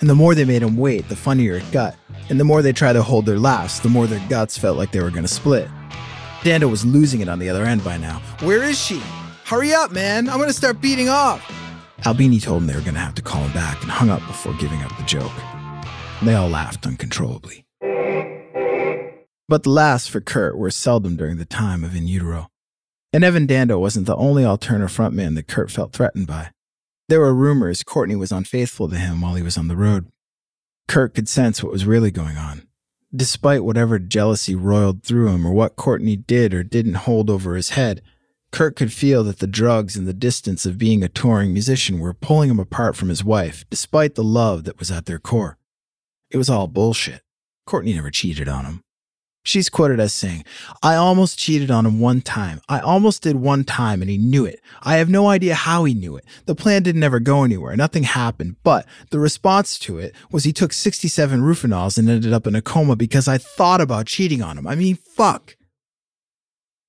And 0.00 0.10
the 0.10 0.14
more 0.14 0.34
they 0.34 0.44
made 0.44 0.62
him 0.62 0.76
wait, 0.76 1.08
the 1.08 1.16
funnier 1.16 1.54
it 1.54 1.72
got. 1.72 1.96
And 2.28 2.38
the 2.38 2.44
more 2.44 2.60
they 2.60 2.72
tried 2.72 2.94
to 2.94 3.02
hold 3.02 3.24
their 3.26 3.38
laughs, 3.38 3.80
the 3.80 3.88
more 3.88 4.06
their 4.06 4.26
guts 4.28 4.58
felt 4.58 4.76
like 4.76 4.92
they 4.92 5.00
were 5.00 5.10
going 5.10 5.22
to 5.22 5.28
split. 5.28 5.68
Dando 6.42 6.68
was 6.68 6.84
losing 6.84 7.20
it 7.20 7.28
on 7.28 7.38
the 7.38 7.48
other 7.48 7.64
end 7.64 7.82
by 7.82 7.96
now. 7.96 8.20
Where 8.40 8.62
is 8.62 8.78
she? 8.78 9.00
Hurry 9.44 9.72
up, 9.72 9.92
man. 9.92 10.28
I'm 10.28 10.36
going 10.36 10.48
to 10.48 10.54
start 10.54 10.80
beating 10.80 11.08
off. 11.08 11.42
Albini 12.04 12.40
told 12.40 12.62
him 12.62 12.66
they 12.66 12.74
were 12.74 12.80
going 12.80 12.94
to 12.94 13.00
have 13.00 13.14
to 13.14 13.22
call 13.22 13.42
him 13.42 13.52
back 13.52 13.80
and 13.82 13.90
hung 13.90 14.10
up 14.10 14.20
before 14.26 14.52
giving 14.54 14.82
up 14.82 14.96
the 14.96 15.04
joke. 15.04 15.32
They 16.22 16.34
all 16.34 16.48
laughed 16.48 16.86
uncontrollably. 16.86 17.64
But 19.48 19.62
the 19.62 19.70
laughs 19.70 20.08
for 20.08 20.20
Kurt 20.20 20.58
were 20.58 20.70
seldom 20.70 21.16
during 21.16 21.38
the 21.38 21.44
time 21.44 21.84
of 21.84 21.94
In 21.94 22.08
Utero. 22.08 22.48
And 23.12 23.24
Evan 23.24 23.46
Dando 23.46 23.78
wasn't 23.78 24.06
the 24.06 24.16
only 24.16 24.44
alternative 24.44 24.94
frontman 24.94 25.36
that 25.36 25.46
Kurt 25.46 25.70
felt 25.70 25.92
threatened 25.92 26.26
by. 26.26 26.50
There 27.08 27.20
were 27.20 27.34
rumors 27.34 27.84
Courtney 27.84 28.16
was 28.16 28.32
unfaithful 28.32 28.88
to 28.88 28.96
him 28.96 29.20
while 29.20 29.36
he 29.36 29.42
was 29.42 29.56
on 29.56 29.68
the 29.68 29.76
road. 29.76 30.10
Kurt 30.88 31.14
could 31.14 31.28
sense 31.28 31.62
what 31.62 31.72
was 31.72 31.86
really 31.86 32.10
going 32.10 32.36
on. 32.36 32.66
Despite 33.14 33.62
whatever 33.62 34.00
jealousy 34.00 34.56
roiled 34.56 35.04
through 35.04 35.28
him 35.28 35.46
or 35.46 35.52
what 35.52 35.76
Courtney 35.76 36.16
did 36.16 36.52
or 36.52 36.64
didn't 36.64 36.94
hold 36.94 37.30
over 37.30 37.54
his 37.54 37.70
head, 37.70 38.02
Kurt 38.50 38.74
could 38.74 38.92
feel 38.92 39.22
that 39.24 39.38
the 39.38 39.46
drugs 39.46 39.96
and 39.96 40.08
the 40.08 40.12
distance 40.12 40.66
of 40.66 40.78
being 40.78 41.04
a 41.04 41.08
touring 41.08 41.52
musician 41.52 42.00
were 42.00 42.12
pulling 42.12 42.50
him 42.50 42.58
apart 42.58 42.96
from 42.96 43.08
his 43.08 43.22
wife, 43.22 43.64
despite 43.70 44.16
the 44.16 44.24
love 44.24 44.64
that 44.64 44.78
was 44.78 44.90
at 44.90 45.06
their 45.06 45.20
core. 45.20 45.58
It 46.30 46.38
was 46.38 46.50
all 46.50 46.66
bullshit. 46.66 47.22
Courtney 47.66 47.94
never 47.94 48.10
cheated 48.10 48.48
on 48.48 48.64
him. 48.64 48.82
She's 49.46 49.68
quoted 49.68 50.00
as 50.00 50.12
saying, 50.12 50.44
I 50.82 50.96
almost 50.96 51.38
cheated 51.38 51.70
on 51.70 51.86
him 51.86 52.00
one 52.00 52.20
time. 52.20 52.60
I 52.68 52.80
almost 52.80 53.22
did 53.22 53.36
one 53.36 53.62
time 53.62 54.02
and 54.02 54.10
he 54.10 54.18
knew 54.18 54.44
it. 54.44 54.60
I 54.82 54.96
have 54.96 55.08
no 55.08 55.28
idea 55.28 55.54
how 55.54 55.84
he 55.84 55.94
knew 55.94 56.16
it. 56.16 56.24
The 56.46 56.56
plan 56.56 56.82
didn't 56.82 57.04
ever 57.04 57.20
go 57.20 57.44
anywhere. 57.44 57.76
Nothing 57.76 58.02
happened. 58.02 58.56
But 58.64 58.86
the 59.10 59.20
response 59.20 59.78
to 59.78 60.00
it 60.00 60.16
was 60.32 60.42
he 60.42 60.52
took 60.52 60.72
67 60.72 61.40
Rufinols 61.42 61.96
and 61.96 62.10
ended 62.10 62.32
up 62.32 62.48
in 62.48 62.56
a 62.56 62.60
coma 62.60 62.96
because 62.96 63.28
I 63.28 63.38
thought 63.38 63.80
about 63.80 64.06
cheating 64.08 64.42
on 64.42 64.58
him. 64.58 64.66
I 64.66 64.74
mean, 64.74 64.96
fuck. 64.96 65.56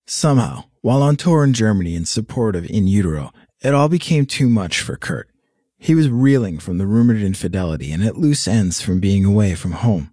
Somehow, 0.07 0.63
while 0.81 1.03
on 1.03 1.15
tour 1.15 1.43
in 1.43 1.53
Germany 1.53 1.93
in 1.93 2.05
support 2.05 2.55
of 2.55 2.67
In 2.67 2.87
Utero, 2.87 3.31
it 3.61 3.75
all 3.75 3.87
became 3.87 4.25
too 4.25 4.49
much 4.49 4.81
for 4.81 4.97
Kurt. 4.97 5.29
He 5.77 5.93
was 5.93 6.09
reeling 6.09 6.57
from 6.57 6.79
the 6.79 6.87
rumored 6.87 7.21
infidelity 7.21 7.91
and 7.91 8.03
at 8.03 8.17
loose 8.17 8.47
ends 8.47 8.81
from 8.81 8.99
being 8.99 9.25
away 9.25 9.53
from 9.53 9.73
home. 9.73 10.11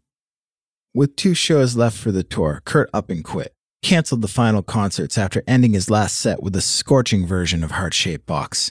With 0.96 1.16
two 1.16 1.34
shows 1.34 1.74
left 1.74 1.98
for 1.98 2.12
the 2.12 2.22
tour, 2.22 2.62
Kurt 2.64 2.88
up 2.94 3.10
and 3.10 3.24
quit, 3.24 3.52
canceled 3.82 4.22
the 4.22 4.28
final 4.28 4.62
concerts 4.62 5.18
after 5.18 5.42
ending 5.44 5.72
his 5.72 5.90
last 5.90 6.14
set 6.14 6.40
with 6.40 6.54
a 6.54 6.60
scorching 6.60 7.26
version 7.26 7.64
of 7.64 7.72
Heart 7.72 7.94
Shaped 7.94 8.26
Box. 8.26 8.70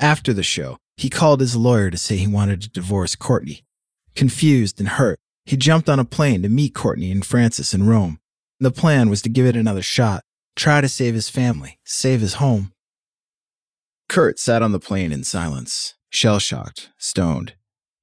After 0.00 0.32
the 0.32 0.42
show, 0.42 0.78
he 0.96 1.08
called 1.08 1.38
his 1.38 1.54
lawyer 1.54 1.88
to 1.88 1.96
say 1.96 2.16
he 2.16 2.26
wanted 2.26 2.62
to 2.62 2.68
divorce 2.68 3.14
Courtney. 3.14 3.64
Confused 4.16 4.80
and 4.80 4.88
hurt, 4.88 5.20
he 5.46 5.56
jumped 5.56 5.88
on 5.88 6.00
a 6.00 6.04
plane 6.04 6.42
to 6.42 6.48
meet 6.48 6.74
Courtney 6.74 7.12
and 7.12 7.24
Frances 7.24 7.72
in 7.72 7.86
Rome. 7.86 8.18
The 8.58 8.72
plan 8.72 9.08
was 9.08 9.22
to 9.22 9.28
give 9.28 9.46
it 9.46 9.54
another 9.54 9.82
shot, 9.82 10.24
try 10.56 10.80
to 10.80 10.88
save 10.88 11.14
his 11.14 11.28
family, 11.28 11.78
save 11.84 12.22
his 12.22 12.34
home. 12.34 12.72
Kurt 14.08 14.40
sat 14.40 14.62
on 14.62 14.72
the 14.72 14.80
plane 14.80 15.12
in 15.12 15.22
silence, 15.22 15.94
shell 16.10 16.40
shocked, 16.40 16.90
stoned. 16.98 17.54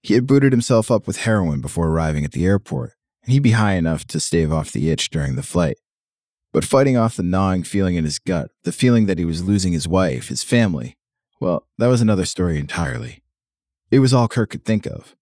He 0.01 0.13
had 0.13 0.25
booted 0.25 0.53
himself 0.53 0.89
up 0.89 1.05
with 1.05 1.17
heroin 1.17 1.59
before 1.59 1.89
arriving 1.89 2.23
at 2.23 2.31
the 2.31 2.45
airport 2.45 2.93
he'd 3.31 3.43
be 3.43 3.51
high 3.51 3.73
enough 3.73 4.05
to 4.07 4.19
stave 4.19 4.51
off 4.51 4.71
the 4.71 4.89
itch 4.89 5.09
during 5.09 5.35
the 5.35 5.43
flight. 5.43 5.77
But 6.51 6.65
fighting 6.65 6.97
off 6.97 7.15
the 7.15 7.23
gnawing 7.23 7.63
feeling 7.63 7.95
in 7.95 8.05
his 8.05 8.19
gut, 8.19 8.51
the 8.63 8.71
feeling 8.71 9.05
that 9.05 9.19
he 9.19 9.25
was 9.25 9.43
losing 9.43 9.73
his 9.73 9.87
wife, 9.87 10.29
his 10.29 10.43
family, 10.43 10.97
well, 11.39 11.67
that 11.77 11.87
was 11.87 12.01
another 12.01 12.25
story 12.25 12.57
entirely. 12.57 13.23
It 13.91 13.99
was 13.99 14.13
all 14.13 14.27
Kurt 14.27 14.49
could 14.49 14.65
think 14.65 14.85
of. 14.85 15.15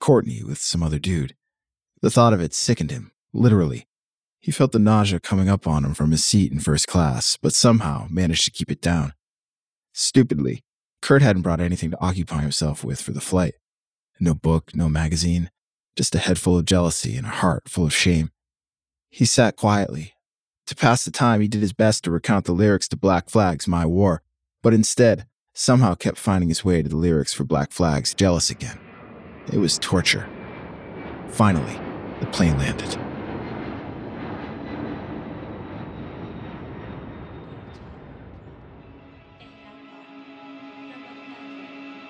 Courtney 0.00 0.42
with 0.42 0.58
some 0.58 0.82
other 0.82 0.98
dude. 0.98 1.34
The 2.00 2.10
thought 2.10 2.32
of 2.32 2.40
it 2.40 2.54
sickened 2.54 2.90
him, 2.90 3.12
literally. 3.32 3.86
He 4.40 4.50
felt 4.50 4.72
the 4.72 4.78
nausea 4.78 5.20
coming 5.20 5.50
up 5.50 5.66
on 5.66 5.84
him 5.84 5.92
from 5.92 6.12
his 6.12 6.24
seat 6.24 6.50
in 6.50 6.60
first 6.60 6.88
class, 6.88 7.36
but 7.40 7.54
somehow 7.54 8.06
managed 8.08 8.44
to 8.46 8.50
keep 8.50 8.70
it 8.70 8.80
down. 8.80 9.12
Stupidly, 9.92 10.64
Kurt 11.02 11.20
hadn't 11.20 11.42
brought 11.42 11.60
anything 11.60 11.90
to 11.90 12.00
occupy 12.00 12.40
himself 12.40 12.82
with 12.82 13.02
for 13.02 13.12
the 13.12 13.20
flight. 13.20 13.54
No 14.18 14.34
book, 14.34 14.74
no 14.74 14.88
magazine, 14.88 15.50
just 16.00 16.14
a 16.14 16.18
head 16.18 16.38
full 16.38 16.56
of 16.56 16.64
jealousy 16.64 17.14
and 17.14 17.26
a 17.26 17.28
heart 17.30 17.68
full 17.68 17.84
of 17.84 17.92
shame. 17.92 18.30
He 19.10 19.26
sat 19.26 19.56
quietly. 19.56 20.14
To 20.68 20.74
pass 20.74 21.04
the 21.04 21.10
time, 21.10 21.42
he 21.42 21.46
did 21.46 21.60
his 21.60 21.74
best 21.74 22.04
to 22.04 22.10
recount 22.10 22.46
the 22.46 22.52
lyrics 22.52 22.88
to 22.88 22.96
Black 22.96 23.28
Flag's 23.28 23.68
My 23.68 23.84
War, 23.84 24.22
but 24.62 24.72
instead, 24.72 25.26
somehow 25.52 25.94
kept 25.94 26.16
finding 26.16 26.48
his 26.48 26.64
way 26.64 26.80
to 26.80 26.88
the 26.88 26.96
lyrics 26.96 27.34
for 27.34 27.44
Black 27.44 27.70
Flag's 27.70 28.14
Jealous 28.14 28.48
Again. 28.48 28.80
It 29.52 29.58
was 29.58 29.78
torture. 29.78 30.26
Finally, 31.28 31.78
the 32.20 32.26
plane 32.28 32.56
landed. 32.56 32.98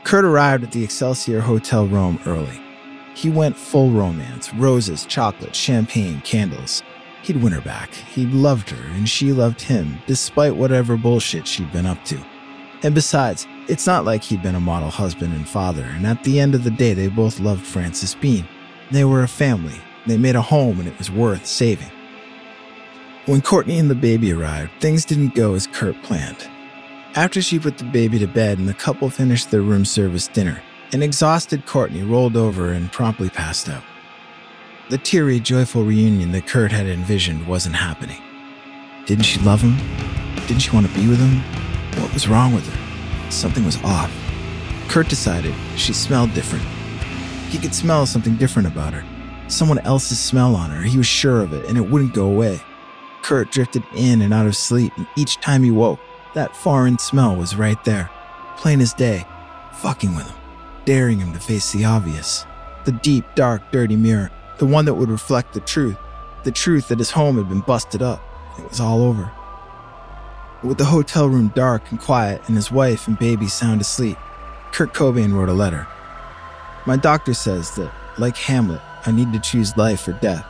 Kurt 0.05 0.25
arrived 0.25 0.63
at 0.63 0.71
the 0.71 0.85
Excelsior 0.85 1.41
Hotel 1.41 1.89
Rome 1.89 2.21
early. 2.25 2.70
He 3.21 3.29
went 3.29 3.55
full 3.55 3.91
romance 3.91 4.55
roses, 4.55 5.05
chocolate, 5.05 5.55
champagne, 5.55 6.23
candles. 6.23 6.83
He'd 7.23 7.43
win 7.43 7.53
her 7.53 7.61
back. 7.61 7.93
He 7.93 8.25
loved 8.25 8.71
her, 8.71 8.93
and 8.95 9.07
she 9.07 9.35
loved 9.35 9.61
him, 9.61 9.99
despite 10.07 10.57
whatever 10.57 10.97
bullshit 10.97 11.47
she'd 11.47 11.71
been 11.71 11.85
up 11.85 12.03
to. 12.07 12.19
And 12.83 12.95
besides, 12.95 13.47
it's 13.69 13.87
not 13.87 14.07
like 14.07 14.23
he'd 14.23 14.43
been 14.43 14.55
a 14.55 14.61
model 14.61 14.89
husband 14.89 15.35
and 15.35 15.47
father, 15.47 15.83
and 15.83 16.07
at 16.07 16.25
the 16.25 16.41
end 16.41 16.55
of 16.55 16.65
the 16.65 16.71
day, 16.71 16.95
they 16.95 17.09
both 17.09 17.41
loved 17.41 17.67
Frances 17.67 18.15
Bean. 18.15 18.49
They 18.91 19.05
were 19.05 19.23
a 19.23 19.29
family. 19.29 19.79
They 20.07 20.17
made 20.17 20.35
a 20.35 20.41
home, 20.41 20.81
and 20.81 20.89
it 20.89 20.97
was 20.97 21.11
worth 21.11 21.45
saving. 21.45 21.91
When 23.27 23.43
Courtney 23.43 23.79
and 23.79 23.91
the 23.91 23.95
baby 23.95 24.33
arrived, 24.33 24.71
things 24.81 25.05
didn't 25.05 25.35
go 25.35 25.53
as 25.53 25.67
Kurt 25.67 26.03
planned. 26.05 26.49
After 27.17 27.43
she 27.43 27.59
put 27.59 27.77
the 27.77 27.85
baby 27.85 28.19
to 28.19 28.27
bed 28.27 28.59
and 28.59 28.67
the 28.67 28.73
couple 28.73 29.11
finished 29.11 29.51
their 29.51 29.61
room 29.61 29.85
service 29.85 30.27
dinner, 30.27 30.63
an 30.93 31.03
exhausted 31.05 31.67
Courtney 31.67 32.03
rolled 32.03 32.37
over 32.37 32.73
and 32.73 32.91
promptly 32.91 33.31
passed 33.31 33.69
out. 33.69 33.83
The 34.89 34.99
teary, 34.99 35.39
joyful 35.39 35.85
reunion 35.85 36.33
that 36.33 36.49
Kurt 36.49 36.73
had 36.73 36.87
envisioned 36.87 37.47
wasn't 37.47 37.77
happening. 37.77 38.21
Didn't 39.07 39.25
she 39.25 39.39
love 39.41 39.61
him? 39.61 39.77
Didn't 40.49 40.63
she 40.63 40.73
want 40.73 40.89
to 40.89 40.95
be 40.95 41.07
with 41.07 41.21
him? 41.21 41.43
What 42.03 42.13
was 42.13 42.27
wrong 42.27 42.53
with 42.53 42.67
her? 42.67 43.31
Something 43.31 43.65
was 43.65 43.81
off. 43.85 44.13
Kurt 44.89 45.09
decided 45.09 45.55
she 45.77 45.93
smelled 45.93 46.35
different. 46.35 46.65
He 47.51 47.59
could 47.59 47.75
smell 47.75 48.05
something 48.05 48.35
different 48.35 48.67
about 48.67 48.93
her. 48.93 49.05
Someone 49.49 49.79
else's 49.81 50.19
smell 50.19 50.57
on 50.57 50.71
her. 50.71 50.83
He 50.83 50.99
was 50.99 51.07
sure 51.07 51.41
of 51.41 51.53
it, 51.53 51.67
and 51.67 51.79
it 51.79 51.89
wouldn't 51.89 52.15
go 52.15 52.27
away. 52.27 52.61
Kurt 53.23 53.53
drifted 53.53 53.85
in 53.95 54.23
and 54.23 54.35
out 54.35 54.47
of 54.47 54.57
sleep, 54.57 54.93
and 54.97 55.07
each 55.17 55.41
time 55.41 55.63
he 55.63 55.71
woke, 55.71 56.01
that 56.35 56.57
foreign 56.57 56.99
smell 56.99 57.37
was 57.37 57.55
right 57.55 57.83
there, 57.85 58.11
plain 58.57 58.81
as 58.81 58.93
day, 58.93 59.25
fucking 59.73 60.17
with 60.17 60.29
him 60.29 60.40
daring 60.91 61.21
him 61.21 61.33
to 61.33 61.39
face 61.39 61.71
the 61.71 61.85
obvious. 61.85 62.45
The 62.85 62.91
deep, 62.91 63.25
dark, 63.37 63.63
dirty 63.71 63.95
mirror, 63.95 64.29
the 64.59 64.67
one 64.67 64.87
that 64.87 64.95
would 64.95 65.09
reflect 65.09 65.55
the 65.55 65.61
truth, 65.61 65.97
the 66.43 66.51
truth 66.51 66.89
that 66.89 66.99
his 66.99 67.13
home 67.13 67.37
had 67.37 67.49
been 67.49 67.61
busted 67.61 68.03
up. 68.03 68.21
It 68.59 68.69
was 68.69 68.81
all 68.81 69.01
over. 69.03 69.31
With 70.65 70.79
the 70.79 70.87
hotel 70.87 71.29
room 71.29 71.53
dark 71.55 71.89
and 71.93 72.01
quiet 72.01 72.43
and 72.49 72.57
his 72.57 72.73
wife 72.73 73.07
and 73.07 73.17
baby 73.17 73.47
sound 73.47 73.81
asleep, 73.81 74.19
Kurt 74.73 74.93
Cobain 74.93 75.33
wrote 75.33 75.49
a 75.49 75.53
letter. 75.53 75.87
My 76.87 76.97
doctor 76.97 77.35
says 77.35 77.71
that, 77.77 77.93
like 78.19 78.37
Hamlet, 78.37 78.81
I 79.07 79.13
need 79.13 79.33
to 79.33 79.39
choose 79.39 79.77
life 79.77 80.09
or 80.09 80.15
death. 80.15 80.45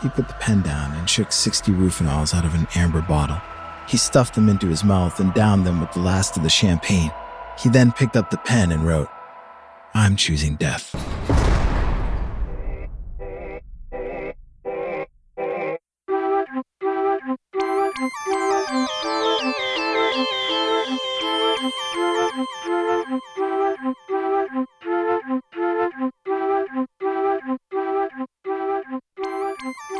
He 0.00 0.08
put 0.08 0.28
the 0.28 0.34
pen 0.34 0.62
down 0.62 0.92
and 0.92 1.10
shook 1.10 1.32
60 1.32 1.72
Rufinols 1.72 2.32
out 2.32 2.44
of 2.44 2.54
an 2.54 2.68
amber 2.76 3.02
bottle. 3.02 3.40
He 3.88 3.96
stuffed 3.96 4.36
them 4.36 4.48
into 4.48 4.68
his 4.68 4.84
mouth 4.84 5.18
and 5.18 5.34
downed 5.34 5.66
them 5.66 5.80
with 5.80 5.90
the 5.94 5.98
last 5.98 6.36
of 6.36 6.44
the 6.44 6.48
champagne. 6.48 7.10
He 7.58 7.68
then 7.68 7.90
picked 7.90 8.14
up 8.14 8.30
the 8.30 8.36
pen 8.36 8.70
and 8.70 8.86
wrote, 8.86 9.08
I'm 9.94 10.16
choosing 10.16 10.56
death. 10.56 10.94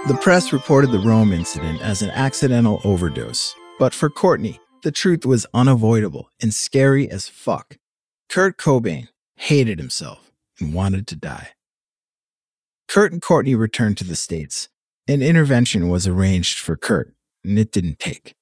The 0.07 0.19
press 0.23 0.53
reported 0.53 0.93
the 0.93 1.01
Rome 1.01 1.33
incident 1.33 1.83
as 1.83 2.03
an 2.03 2.11
accidental 2.11 2.81
overdose, 2.85 3.55
but 3.79 3.93
for 3.93 4.09
Courtney, 4.09 4.61
the 4.83 4.93
truth 4.93 5.27
was 5.27 5.47
unavoidable 5.53 6.31
and 6.41 6.55
scary 6.55 7.11
as 7.11 7.29
fuck. 7.29 7.77
Kurt 8.29 8.57
Cobain, 8.57 9.09
hated 9.39 9.79
himself, 9.79 10.31
and 10.61 10.75
wanted 10.75 11.07
to 11.07 11.17
die. 11.17 11.51
Kurt 12.89 13.13
and 13.13 13.23
Courtney 13.23 13.55
returned 13.55 13.97
to 13.99 14.05
the 14.05 14.17
States. 14.17 14.69
An 15.07 15.23
intervention 15.23 15.89
was 15.89 16.07
arranged 16.07 16.59
for 16.59 16.77
Kurt, 16.77 17.15
and 17.45 17.59
it 17.59 17.73
didn't 17.73 17.99
take. 17.99 18.35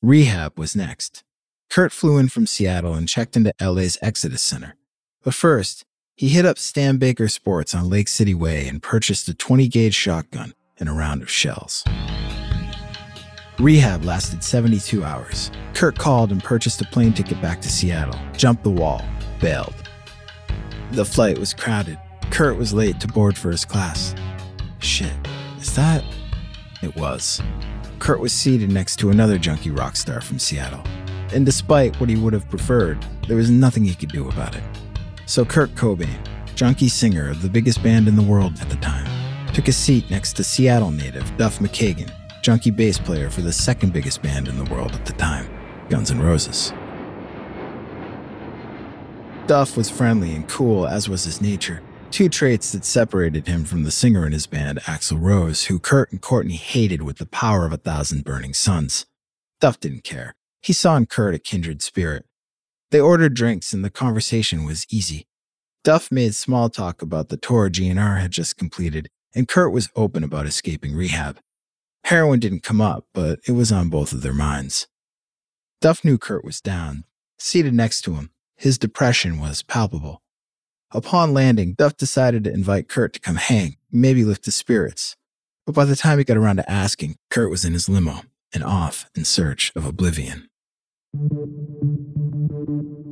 Rehab 0.00 0.58
was 0.58 0.76
next. 0.76 1.24
Kurt 1.70 1.92
flew 1.92 2.18
in 2.18 2.28
from 2.28 2.46
Seattle 2.46 2.94
and 2.94 3.08
checked 3.08 3.36
into 3.36 3.52
LA's 3.60 3.98
Exodus 4.00 4.42
Center. 4.42 4.76
But 5.22 5.34
first, 5.34 5.84
he 6.16 6.28
hit 6.28 6.46
up 6.46 6.58
Stan 6.58 6.98
Baker 6.98 7.28
Sports 7.28 7.74
on 7.74 7.90
Lake 7.90 8.08
City 8.08 8.34
Way 8.34 8.68
and 8.68 8.82
purchased 8.82 9.28
a 9.28 9.34
20 9.34 9.68
gauge 9.68 9.94
shotgun 9.94 10.54
and 10.78 10.88
a 10.88 10.92
round 10.92 11.22
of 11.22 11.30
shells. 11.30 11.84
Rehab 13.58 14.04
lasted 14.04 14.44
72 14.44 15.02
hours. 15.02 15.50
Kurt 15.74 15.98
called 15.98 16.30
and 16.30 16.42
purchased 16.42 16.80
a 16.80 16.84
plane 16.84 17.12
ticket 17.12 17.40
back 17.42 17.60
to 17.62 17.68
Seattle, 17.68 18.18
jumped 18.36 18.62
the 18.62 18.70
wall, 18.70 19.04
bailed. 19.40 19.87
The 20.92 21.04
flight 21.04 21.38
was 21.38 21.52
crowded. 21.52 21.98
Kurt 22.30 22.56
was 22.56 22.72
late 22.72 22.98
to 23.00 23.08
board 23.08 23.36
first 23.36 23.68
class. 23.68 24.14
Shit, 24.78 25.12
is 25.58 25.76
that? 25.76 26.02
It 26.82 26.96
was. 26.96 27.42
Kurt 27.98 28.20
was 28.20 28.32
seated 28.32 28.72
next 28.72 28.96
to 28.96 29.10
another 29.10 29.36
junkie 29.36 29.70
rock 29.70 29.96
star 29.96 30.22
from 30.22 30.38
Seattle. 30.38 30.82
And 31.34 31.44
despite 31.44 32.00
what 32.00 32.08
he 32.08 32.16
would 32.16 32.32
have 32.32 32.48
preferred, 32.48 33.04
there 33.26 33.36
was 33.36 33.50
nothing 33.50 33.84
he 33.84 33.94
could 33.94 34.08
do 34.08 34.30
about 34.30 34.56
it. 34.56 34.62
So 35.26 35.44
Kurt 35.44 35.74
Cobain, 35.74 36.18
junkie 36.54 36.88
singer 36.88 37.28
of 37.28 37.42
the 37.42 37.50
biggest 37.50 37.82
band 37.82 38.08
in 38.08 38.16
the 38.16 38.22
world 38.22 38.58
at 38.60 38.70
the 38.70 38.76
time, 38.76 39.06
took 39.52 39.68
a 39.68 39.72
seat 39.72 40.10
next 40.10 40.34
to 40.34 40.44
Seattle 40.44 40.90
native 40.90 41.36
Duff 41.36 41.58
McKagan, 41.58 42.10
junkie 42.40 42.70
bass 42.70 42.98
player 42.98 43.28
for 43.28 43.42
the 43.42 43.52
second 43.52 43.92
biggest 43.92 44.22
band 44.22 44.48
in 44.48 44.56
the 44.56 44.70
world 44.72 44.92
at 44.92 45.04
the 45.04 45.12
time, 45.12 45.50
Guns 45.90 46.10
N' 46.10 46.22
Roses. 46.22 46.72
Duff 49.48 49.78
was 49.78 49.88
friendly 49.88 50.34
and 50.34 50.46
cool, 50.46 50.86
as 50.86 51.08
was 51.08 51.24
his 51.24 51.40
nature, 51.40 51.80
two 52.10 52.28
traits 52.28 52.70
that 52.72 52.84
separated 52.84 53.46
him 53.46 53.64
from 53.64 53.82
the 53.82 53.90
singer 53.90 54.26
in 54.26 54.32
his 54.32 54.46
band, 54.46 54.78
Axl 54.80 55.18
Rose, 55.18 55.64
who 55.64 55.78
Kurt 55.78 56.12
and 56.12 56.20
Courtney 56.20 56.56
hated 56.56 57.00
with 57.00 57.16
the 57.16 57.24
power 57.24 57.64
of 57.64 57.72
a 57.72 57.78
thousand 57.78 58.24
burning 58.24 58.52
suns. 58.52 59.06
Duff 59.58 59.80
didn't 59.80 60.04
care. 60.04 60.34
He 60.60 60.74
saw 60.74 60.96
in 60.96 61.06
Kurt 61.06 61.34
a 61.34 61.38
kindred 61.38 61.80
spirit. 61.80 62.26
They 62.90 63.00
ordered 63.00 63.32
drinks, 63.32 63.72
and 63.72 63.82
the 63.82 63.88
conversation 63.88 64.64
was 64.64 64.84
easy. 64.90 65.26
Duff 65.82 66.12
made 66.12 66.34
small 66.34 66.68
talk 66.68 67.00
about 67.00 67.30
the 67.30 67.38
tour 67.38 67.70
GNR 67.70 68.20
had 68.20 68.32
just 68.32 68.58
completed, 68.58 69.08
and 69.34 69.48
Kurt 69.48 69.72
was 69.72 69.88
open 69.96 70.22
about 70.22 70.44
escaping 70.44 70.94
rehab. 70.94 71.38
Heroin 72.04 72.38
didn't 72.38 72.62
come 72.62 72.82
up, 72.82 73.06
but 73.14 73.40
it 73.48 73.52
was 73.52 73.72
on 73.72 73.88
both 73.88 74.12
of 74.12 74.20
their 74.20 74.34
minds. 74.34 74.88
Duff 75.80 76.04
knew 76.04 76.18
Kurt 76.18 76.44
was 76.44 76.60
down. 76.60 77.04
Seated 77.38 77.72
next 77.72 78.02
to 78.02 78.14
him, 78.14 78.30
his 78.58 78.76
depression 78.76 79.38
was 79.38 79.62
palpable. 79.62 80.20
Upon 80.90 81.32
landing, 81.32 81.74
Duff 81.74 81.96
decided 81.96 82.44
to 82.44 82.52
invite 82.52 82.88
Kurt 82.88 83.12
to 83.12 83.20
come 83.20 83.36
hang, 83.36 83.76
maybe 83.92 84.24
lift 84.24 84.46
his 84.46 84.56
spirits. 84.56 85.16
But 85.64 85.74
by 85.74 85.84
the 85.84 85.96
time 85.96 86.18
he 86.18 86.24
got 86.24 86.36
around 86.36 86.56
to 86.56 86.70
asking, 86.70 87.16
Kurt 87.30 87.50
was 87.50 87.64
in 87.64 87.72
his 87.72 87.88
limo 87.88 88.22
and 88.52 88.64
off 88.64 89.08
in 89.14 89.24
search 89.24 89.70
of 89.76 89.86
oblivion. 89.86 90.48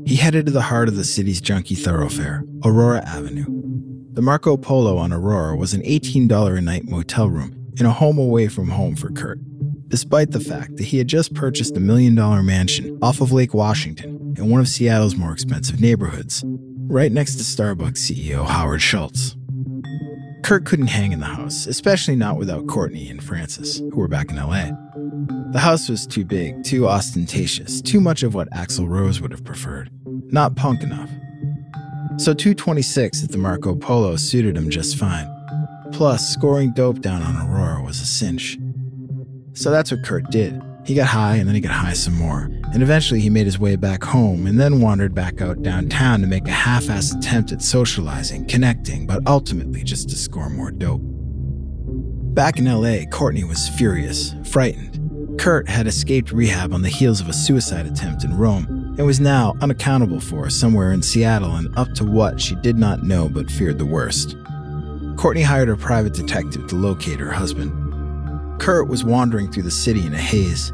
He 0.05 0.17
headed 0.17 0.47
to 0.47 0.53
the 0.53 0.63
heart 0.63 0.89
of 0.89 0.97
the 0.97 1.05
city's 1.05 1.41
junkie 1.41 1.75
thoroughfare, 1.75 2.45
Aurora 2.65 3.03
Avenue. 3.07 3.47
The 4.13 4.23
Marco 4.23 4.57
Polo 4.57 4.97
on 4.97 5.13
Aurora 5.13 5.57
was 5.57 5.75
an 5.75 5.83
$18 5.83 6.59
a 6.59 6.61
night 6.61 6.85
motel 6.85 7.29
room 7.29 7.73
in 7.79 7.87
a 7.87 7.93
home 7.93 8.19
away 8.19 8.49
from 8.49 8.71
home 8.71 8.97
for 8.97 9.11
Kurt, 9.11 9.39
despite 9.88 10.31
the 10.31 10.40
fact 10.40 10.77
that 10.77 10.85
he 10.85 10.99
had 10.99 11.09
just 11.09 11.35
purchased 11.35 11.77
a 11.77 11.81
million 11.81 12.14
dollar 12.14 12.42
mansion 12.42 12.99
off 13.03 13.20
of 13.20 13.33
Lake 13.33 13.55
Washington 13.55 14.35
in 14.37 14.51
one 14.51 14.61
of 14.61 14.68
Seattle's 14.68 15.16
more 15.16 15.33
expensive 15.33 15.81
neighborhoods, 15.81 16.44
right 16.88 17.12
next 17.12 17.37
to 17.37 17.42
Starbucks 17.42 17.99
CEO 17.99 18.46
Howard 18.46 18.83
Schultz. 18.83 19.37
Kurt 20.42 20.64
couldn't 20.64 20.88
hang 20.88 21.12
in 21.12 21.20
the 21.20 21.27
house, 21.27 21.66
especially 21.66 22.14
not 22.14 22.37
without 22.37 22.66
Courtney 22.66 23.09
and 23.09 23.22
Frances, 23.22 23.79
who 23.79 23.96
were 23.96 24.09
back 24.09 24.31
in 24.31 24.37
LA. 24.37 24.70
The 25.53 25.59
house 25.59 25.88
was 25.88 26.07
too 26.07 26.25
big, 26.25 26.62
too 26.62 26.87
ostentatious, 26.87 27.81
too 27.81 28.01
much 28.01 28.22
of 28.22 28.35
what 28.35 28.51
Axl 28.51 28.88
Rose 28.88 29.20
would 29.20 29.33
have 29.33 29.44
preferred, 29.44 29.90
not 30.05 30.55
punk 30.55 30.83
enough. 30.83 31.11
So 32.18 32.33
226 32.33 33.25
at 33.25 33.31
the 33.31 33.38
Marco 33.38 33.75
Polo 33.75 34.16
suited 34.16 34.57
him 34.57 34.70
just 34.70 34.96
fine. 34.96 35.29
Plus, 35.92 36.29
scoring 36.29 36.72
dope 36.72 37.01
down 37.01 37.22
on 37.22 37.37
Aurora 37.37 37.83
was 37.83 38.01
a 38.01 38.07
cinch. 38.07 38.59
So 39.57 39.71
that's 39.71 39.90
what 39.90 40.05
Kurt 40.05 40.31
did. 40.31 40.62
He 40.85 40.95
got 40.95 41.07
high 41.07 41.37
and 41.37 41.49
then 41.49 41.55
he 41.55 41.62
got 41.62 41.73
high 41.73 41.95
some 41.95 42.14
more. 42.14 42.51
And 42.75 42.83
eventually 42.83 43.21
he 43.21 43.31
made 43.31 43.47
his 43.47 43.59
way 43.59 43.75
back 43.75 44.05
home 44.05 44.47
and 44.47 44.61
then 44.61 44.83
wandered 44.83 45.14
back 45.14 45.40
out 45.40 45.62
downtown 45.62 46.21
to 46.21 46.27
make 46.27 46.47
a 46.47 46.53
half 46.53 46.85
assed 46.85 47.16
attempt 47.16 47.53
at 47.53 47.62
socializing, 47.62 48.47
connecting, 48.47 49.07
but 49.07 49.27
ultimately 49.27 49.83
just 49.83 50.11
to 50.11 50.16
score 50.16 50.51
more 50.51 50.71
dope. 50.71 51.01
Back 51.03 52.59
in 52.59 52.66
LA, 52.66 53.07
Courtney 53.11 53.45
was 53.45 53.66
furious, 53.71 54.35
frightened. 54.45 55.40
Kurt 55.40 55.69
had 55.71 55.87
escaped 55.87 56.33
rehab 56.33 56.75
on 56.75 56.83
the 56.83 56.90
heels 56.90 57.23
of 57.23 57.29
a 57.31 57.33
suicide 57.33 57.87
attempt 57.87 58.25
in 58.25 58.37
Rome 58.37 58.66
and 58.99 59.07
was 59.07 59.21
now 59.21 59.55
unaccountable 59.62 60.21
for 60.21 60.51
somewhere 60.51 60.92
in 60.92 61.01
Seattle 61.01 61.57
and 61.57 61.75
up 61.79 61.95
to 61.95 62.05
what 62.05 62.42
she 62.42 62.57
did 62.57 62.77
not 62.77 63.05
know 63.05 63.31
but 63.31 63.51
feared 63.51 63.79
the 63.79 63.87
worst. 63.87 64.37
Courtney 65.16 65.42
hired 65.42 65.71
a 65.71 65.77
private 65.79 66.12
detective 66.12 66.66
to 66.66 66.77
locate 66.77 67.21
her 67.21 67.33
husband. 67.33 67.86
Kurt 68.59 68.88
was 68.88 69.05
wandering 69.05 69.51
through 69.51 69.64
the 69.64 69.71
city 69.71 70.07
in 70.07 70.14
a 70.14 70.19
haze. 70.19 70.73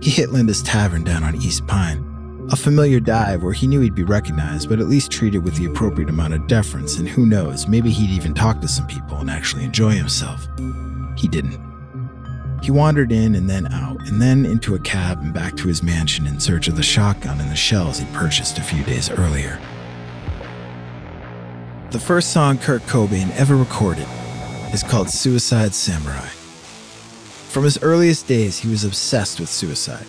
He 0.00 0.10
hit 0.10 0.30
Linda's 0.30 0.62
Tavern 0.62 1.04
down 1.04 1.24
on 1.24 1.36
East 1.36 1.66
Pine, 1.66 2.48
a 2.50 2.56
familiar 2.56 3.00
dive 3.00 3.42
where 3.42 3.52
he 3.52 3.66
knew 3.66 3.80
he'd 3.80 3.94
be 3.94 4.04
recognized, 4.04 4.68
but 4.68 4.78
at 4.78 4.86
least 4.86 5.10
treated 5.10 5.42
with 5.44 5.56
the 5.56 5.64
appropriate 5.64 6.10
amount 6.10 6.34
of 6.34 6.46
deference, 6.46 6.98
and 6.98 7.08
who 7.08 7.26
knows, 7.26 7.66
maybe 7.66 7.90
he'd 7.90 8.10
even 8.10 8.34
talk 8.34 8.60
to 8.60 8.68
some 8.68 8.86
people 8.86 9.16
and 9.18 9.30
actually 9.30 9.64
enjoy 9.64 9.90
himself. 9.90 10.46
He 11.16 11.28
didn't. 11.28 11.60
He 12.62 12.70
wandered 12.70 13.12
in 13.12 13.34
and 13.34 13.50
then 13.50 13.72
out, 13.72 14.06
and 14.08 14.20
then 14.20 14.46
into 14.46 14.74
a 14.74 14.80
cab 14.80 15.20
and 15.20 15.34
back 15.34 15.56
to 15.56 15.68
his 15.68 15.82
mansion 15.82 16.26
in 16.26 16.40
search 16.40 16.68
of 16.68 16.76
the 16.76 16.82
shotgun 16.82 17.40
and 17.40 17.50
the 17.50 17.56
shells 17.56 17.98
he 17.98 18.06
purchased 18.12 18.58
a 18.58 18.62
few 18.62 18.82
days 18.84 19.10
earlier. 19.10 19.60
The 21.90 22.00
first 22.00 22.32
song 22.32 22.58
Kurt 22.58 22.82
Cobain 22.82 23.30
ever 23.36 23.56
recorded 23.56 24.06
is 24.72 24.82
called 24.82 25.08
Suicide 25.08 25.74
Samurai. 25.74 26.28
From 27.56 27.64
his 27.64 27.82
earliest 27.82 28.26
days, 28.26 28.58
he 28.58 28.68
was 28.68 28.84
obsessed 28.84 29.40
with 29.40 29.48
suicide. 29.48 30.04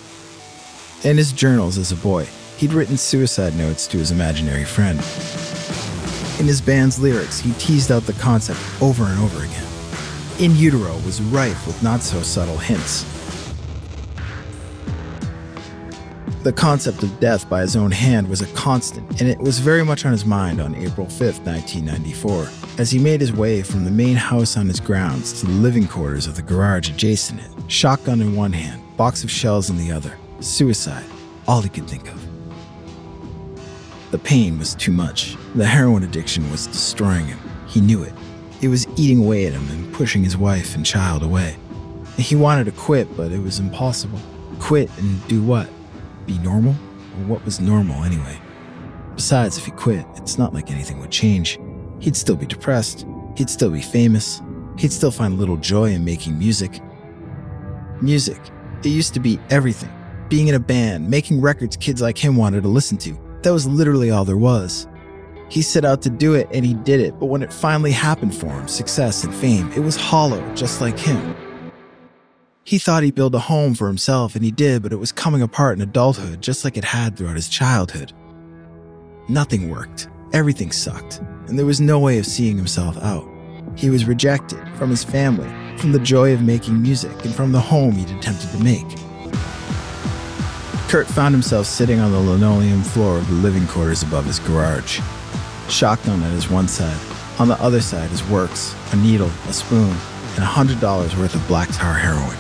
In 1.05 1.15
his 1.15 1.31
journals 1.31 1.77
as 1.77 1.93
a 1.93 1.95
boy, 1.95 2.27
he'd 2.57 2.73
written 2.73 2.97
suicide 2.97 3.55
notes 3.55 3.87
to 3.87 3.97
his 3.97 4.11
imaginary 4.11 4.65
friend. 4.65 4.99
In 6.41 6.45
his 6.45 6.59
band's 6.59 6.99
lyrics, 6.99 7.39
he 7.39 7.53
teased 7.53 7.89
out 7.89 8.03
the 8.03 8.11
concept 8.11 8.59
over 8.81 9.05
and 9.05 9.17
over 9.21 9.45
again. 9.45 9.65
In 10.39 10.57
Utero 10.57 10.97
was 11.05 11.21
rife 11.21 11.65
with 11.65 11.81
not 11.81 12.01
so 12.01 12.21
subtle 12.21 12.57
hints. 12.57 13.05
The 16.43 16.53
concept 16.53 17.03
of 17.03 17.19
death 17.19 17.49
by 17.49 17.61
his 17.61 17.75
own 17.75 17.91
hand 17.91 18.29
was 18.29 18.41
a 18.41 18.47
constant, 18.53 19.19
and 19.19 19.27
it 19.27 19.39
was 19.39 19.59
very 19.59 19.83
much 19.83 20.05
on 20.05 20.11
his 20.11 20.23
mind 20.23 20.61
on 20.61 20.75
April 20.75 21.07
5, 21.07 21.45
1994, 21.45 22.47
as 22.77 22.91
he 22.91 22.99
made 22.99 23.19
his 23.19 23.33
way 23.33 23.63
from 23.63 23.83
the 23.83 23.91
main 23.91 24.15
house 24.15 24.55
on 24.55 24.67
his 24.67 24.79
grounds 24.79 25.41
to 25.41 25.47
the 25.47 25.51
living 25.51 25.87
quarters 25.87 26.27
of 26.27 26.35
the 26.35 26.41
garage 26.41 26.89
adjacent 26.89 27.41
it, 27.41 27.49
shotgun 27.67 28.21
in 28.21 28.35
one 28.35 28.53
hand, 28.53 28.81
box 28.95 29.23
of 29.23 29.31
shells 29.31 29.69
in 29.69 29.77
the 29.77 29.91
other, 29.91 30.15
suicide, 30.39 31.03
all 31.47 31.61
he 31.61 31.69
could 31.69 31.87
think 31.87 32.07
of. 32.07 32.27
The 34.11 34.19
pain 34.19 34.57
was 34.57 34.73
too 34.75 34.93
much. 34.93 35.35
The 35.55 35.65
heroin 35.65 36.03
addiction 36.03 36.49
was 36.49 36.67
destroying 36.67 37.25
him. 37.25 37.39
He 37.67 37.81
knew 37.81 38.03
it. 38.03 38.13
It 38.61 38.69
was 38.69 38.87
eating 38.95 39.19
away 39.19 39.47
at 39.47 39.53
him 39.53 39.67
and 39.69 39.93
pushing 39.93 40.23
his 40.23 40.37
wife 40.37 40.75
and 40.75 40.85
child 40.85 41.23
away. 41.23 41.57
He 42.15 42.35
wanted 42.35 42.65
to 42.65 42.71
quit, 42.71 43.17
but 43.17 43.31
it 43.31 43.39
was 43.39 43.59
impossible. 43.59 44.19
Quit 44.59 44.89
and 44.97 45.27
do 45.27 45.43
what? 45.43 45.67
Be 46.27 46.37
normal? 46.39 46.73
Or 46.73 47.25
what 47.25 47.43
was 47.45 47.59
normal 47.59 48.03
anyway? 48.03 48.37
Besides, 49.15 49.57
if 49.57 49.65
he 49.65 49.71
quit, 49.71 50.05
it's 50.15 50.37
not 50.37 50.53
like 50.53 50.69
anything 50.69 50.99
would 50.99 51.09
change. 51.09 51.57
He'd 51.99 52.15
still 52.15 52.35
be 52.35 52.45
depressed. 52.45 53.07
He'd 53.35 53.49
still 53.49 53.71
be 53.71 53.81
famous. 53.81 54.41
He'd 54.77 54.91
still 54.91 55.09
find 55.09 55.39
little 55.39 55.57
joy 55.57 55.91
in 55.91 56.05
making 56.05 56.37
music. 56.37 56.81
Music. 58.01 58.39
It 58.83 58.89
used 58.89 59.15
to 59.15 59.19
be 59.19 59.39
everything. 59.49 59.89
Being 60.29 60.49
in 60.49 60.55
a 60.55 60.59
band, 60.59 61.09
making 61.09 61.41
records 61.41 61.77
kids 61.77 62.01
like 62.01 62.17
him 62.17 62.35
wanted 62.35 62.61
to 62.63 62.69
listen 62.69 62.97
to. 62.99 63.17
That 63.41 63.51
was 63.51 63.65
literally 63.65 64.11
all 64.11 64.25
there 64.25 64.37
was. 64.37 64.87
He 65.49 65.61
set 65.61 65.85
out 65.85 66.01
to 66.01 66.09
do 66.09 66.33
it 66.33 66.49
and 66.53 66.65
he 66.65 66.73
did 66.73 66.99
it, 66.99 67.17
but 67.19 67.27
when 67.27 67.41
it 67.41 67.53
finally 67.53 67.91
happened 67.91 68.35
for 68.35 68.47
him, 68.47 68.67
success 68.67 69.23
and 69.23 69.33
fame, 69.33 69.71
it 69.71 69.79
was 69.79 69.95
hollow, 69.95 70.43
just 70.55 70.81
like 70.81 70.99
him. 70.99 71.35
He 72.67 72.79
thought 72.79 73.03
he'd 73.03 73.15
build 73.15 73.33
a 73.33 73.39
home 73.39 73.75
for 73.75 73.87
himself, 73.87 74.35
and 74.35 74.43
he 74.43 74.51
did, 74.51 74.83
but 74.83 74.91
it 74.91 74.97
was 74.97 75.13
coming 75.13 75.41
apart 75.41 75.77
in 75.77 75.81
adulthood, 75.81 76.41
just 76.41 76.65
like 76.65 76.75
it 76.75 76.83
had 76.83 77.15
throughout 77.15 77.37
his 77.37 77.47
childhood. 77.47 78.11
Nothing 79.29 79.69
worked, 79.69 80.09
everything 80.33 80.73
sucked, 80.73 81.21
and 81.47 81.57
there 81.57 81.65
was 81.65 81.79
no 81.79 81.97
way 81.97 82.17
of 82.19 82.25
seeing 82.25 82.57
himself 82.57 82.97
out. 82.97 83.25
He 83.77 83.89
was 83.89 84.03
rejected 84.03 84.59
from 84.75 84.89
his 84.89 85.01
family, 85.01 85.47
from 85.77 85.93
the 85.93 85.99
joy 85.99 86.33
of 86.33 86.41
making 86.41 86.81
music, 86.81 87.23
and 87.23 87.33
from 87.33 87.53
the 87.53 87.61
home 87.61 87.93
he'd 87.93 88.09
attempted 88.09 88.49
to 88.49 88.61
make. 88.61 88.85
Kurt 90.89 91.07
found 91.07 91.33
himself 91.33 91.67
sitting 91.67 92.01
on 92.01 92.11
the 92.11 92.19
linoleum 92.19 92.83
floor 92.83 93.17
of 93.17 93.29
the 93.29 93.35
living 93.35 93.65
quarters 93.67 94.03
above 94.03 94.25
his 94.25 94.39
garage. 94.39 94.99
Shotgun 95.69 96.21
at 96.21 96.33
his 96.33 96.49
one 96.49 96.67
side, 96.67 96.99
on 97.39 97.47
the 97.47 97.61
other 97.61 97.79
side 97.79 98.09
his 98.09 98.27
works, 98.27 98.75
a 98.91 98.97
needle, 98.97 99.31
a 99.47 99.53
spoon, 99.53 99.95
and 100.35 100.43
$100 100.43 101.17
worth 101.17 101.33
of 101.33 101.47
black 101.47 101.69
tar 101.71 101.93
heroin. 101.93 102.35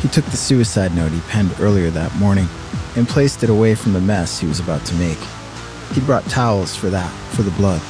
He 0.00 0.08
took 0.08 0.24
the 0.26 0.36
suicide 0.36 0.94
note 0.94 1.12
he 1.12 1.20
penned 1.22 1.54
earlier 1.58 1.90
that 1.90 2.14
morning 2.16 2.46
and 2.96 3.08
placed 3.08 3.42
it 3.42 3.50
away 3.50 3.74
from 3.74 3.92
the 3.92 4.00
mess 4.00 4.38
he 4.38 4.46
was 4.46 4.60
about 4.60 4.84
to 4.86 4.94
make. 4.94 5.18
He'd 5.92 6.06
brought 6.06 6.24
towels 6.26 6.76
for 6.76 6.88
that, 6.90 7.10
for 7.34 7.42
the 7.42 7.50
blood, 7.52 7.80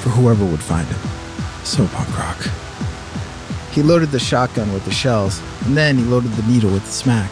for 0.00 0.10
whoever 0.10 0.44
would 0.44 0.62
find 0.62 0.86
him. 0.86 0.98
So 1.64 1.86
punk 1.88 2.18
rock. 2.18 2.46
He 3.72 3.82
loaded 3.82 4.10
the 4.10 4.18
shotgun 4.18 4.72
with 4.72 4.84
the 4.84 4.90
shells, 4.90 5.40
and 5.64 5.76
then 5.76 5.96
he 5.96 6.04
loaded 6.04 6.32
the 6.32 6.50
needle 6.50 6.70
with 6.70 6.84
the 6.84 6.92
smack. 6.92 7.30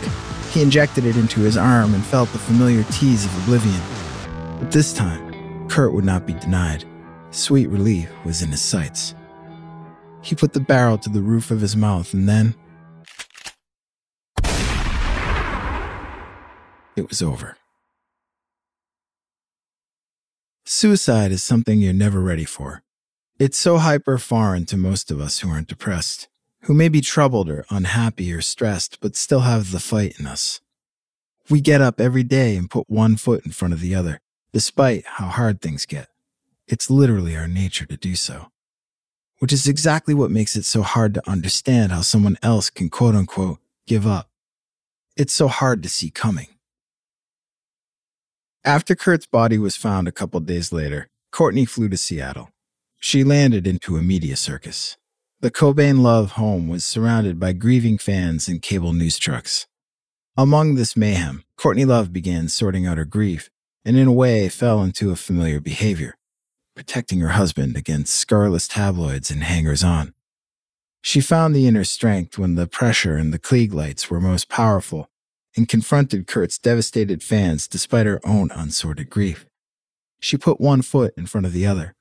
He 0.52 0.62
injected 0.62 1.04
it 1.04 1.16
into 1.16 1.40
his 1.40 1.56
arm 1.56 1.94
and 1.94 2.04
felt 2.04 2.30
the 2.32 2.38
familiar 2.38 2.84
tease 2.84 3.24
of 3.24 3.42
oblivion. 3.42 3.80
But 4.58 4.70
this 4.70 4.92
time, 4.92 5.68
Kurt 5.68 5.92
would 5.92 6.04
not 6.04 6.26
be 6.26 6.34
denied. 6.34 6.84
Sweet 7.30 7.68
relief 7.68 8.10
was 8.24 8.42
in 8.42 8.50
his 8.50 8.62
sights. 8.62 9.14
He 10.22 10.34
put 10.34 10.52
the 10.52 10.60
barrel 10.60 10.96
to 10.98 11.10
the 11.10 11.20
roof 11.20 11.50
of 11.50 11.60
his 11.60 11.76
mouth 11.76 12.14
and 12.14 12.28
then. 12.28 12.54
It 16.96 17.09
was 17.09 17.20
over. 17.22 17.57
Suicide 20.64 21.33
is 21.33 21.42
something 21.42 21.80
you're 21.80 21.92
never 21.92 22.20
ready 22.20 22.44
for. 22.44 22.83
It's 23.38 23.59
so 23.59 23.78
hyper 23.78 24.16
foreign 24.16 24.64
to 24.66 24.76
most 24.76 25.11
of 25.11 25.20
us 25.20 25.40
who 25.40 25.50
aren't 25.50 25.68
depressed, 25.68 26.28
who 26.62 26.74
may 26.74 26.88
be 26.88 27.00
troubled 27.00 27.50
or 27.50 27.66
unhappy 27.68 28.33
or 28.33 28.40
stressed, 28.40 29.00
but 29.00 29.16
still 29.16 29.40
have 29.40 29.72
the 29.72 29.80
fight 29.80 30.18
in 30.18 30.26
us. 30.26 30.61
We 31.50 31.61
get 31.61 31.80
up 31.80 32.00
every 32.00 32.22
day 32.22 32.57
and 32.57 32.70
put 32.70 32.88
one 32.88 33.16
foot 33.16 33.44
in 33.44 33.52
front 33.52 33.74
of 33.74 33.80
the 33.80 33.94
other, 33.94 34.20
despite 34.52 35.04
how 35.04 35.26
hard 35.26 35.61
things 35.61 35.85
get. 35.85 36.09
It's 36.66 36.88
literally 36.88 37.37
our 37.37 37.48
nature 37.48 37.87
to 37.87 37.96
do 37.96 38.14
so. 38.14 38.50
Which 39.40 39.52
is 39.52 39.66
exactly 39.66 40.14
what 40.14 40.30
makes 40.30 40.57
it 40.57 40.64
so 40.64 40.83
hard 40.83 41.12
to 41.14 41.28
understand 41.28 41.92
how 41.92 42.00
someone 42.00 42.38
else 42.40 42.70
can 42.70 42.88
quote 42.88 43.14
unquote 43.14 43.59
give 43.87 44.07
up. 44.07 44.30
It's 45.16 45.35
so 45.35 45.48
hard 45.48 45.83
to 45.83 45.88
see 45.88 46.09
coming. 46.09 46.53
After 48.66 48.94
Kurt's 48.94 49.27
body 49.27 49.59
was 49.59 49.77
found 49.77 50.09
a 50.09 50.12
couple 50.12 50.40
days 50.40 50.72
later, 50.72 51.09
Courtney 51.31 51.66
flew 51.66 51.90
to 51.90 51.98
Seattle. 51.98 52.48
She 52.98 53.22
landed 53.22 53.66
into 53.66 53.98
a 53.98 54.03
media 54.03 54.37
circus. 54.37 54.96
The 55.40 55.50
Cobain 55.50 56.00
Love 56.00 56.33
home 56.33 56.68
was 56.68 56.83
surrounded 56.83 57.38
by 57.38 57.53
grieving 57.53 57.98
fans 57.98 58.48
and 58.48 58.62
cable 58.62 58.94
news 58.94 59.18
trucks. 59.18 59.66
Among 60.35 60.77
this 60.77 60.96
mayhem, 60.96 61.44
Courtney 61.59 61.85
Love 61.85 62.11
began 62.11 62.48
sorting 62.48 62.87
out 62.87 62.96
her 62.96 63.05
grief 63.05 63.50
and, 63.85 63.98
in 63.98 64.09
a 64.09 64.12
way, 64.12 64.48
fell 64.48 64.83
into 64.83 65.11
a 65.11 65.16
familiar 65.16 65.61
behavior, 65.61 66.16
protecting 66.74 67.20
her 67.20 67.37
husband 67.37 67.77
against 67.77 68.16
scurrilous 68.16 68.66
tabloids 68.66 69.31
and 69.31 69.44
hangers 69.44 69.85
on. 69.85 70.14
She 71.03 71.20
found 71.20 71.55
the 71.55 71.66
inner 71.66 71.85
strength 71.85 72.38
when 72.38 72.55
the 72.55 72.66
pressure 72.66 73.16
and 73.16 73.31
the 73.31 73.38
Klieg 73.38 73.74
lights 73.74 74.09
were 74.09 74.22
most 74.22 74.48
powerful 74.48 75.11
and 75.56 75.68
confronted 75.68 76.26
Kurt's 76.26 76.58
devastated 76.58 77.22
fans 77.22 77.68
despite 77.68 78.06
her 78.06 78.20
own 78.24 78.50
unsorted 78.52 79.10
grief. 79.10 79.46
She 80.20 80.36
put 80.36 80.60
one 80.60 80.82
foot 80.82 81.14
in 81.16 81.26
front 81.26 81.46
of 81.46 81.52
the 81.52 81.66
other. 81.66 81.94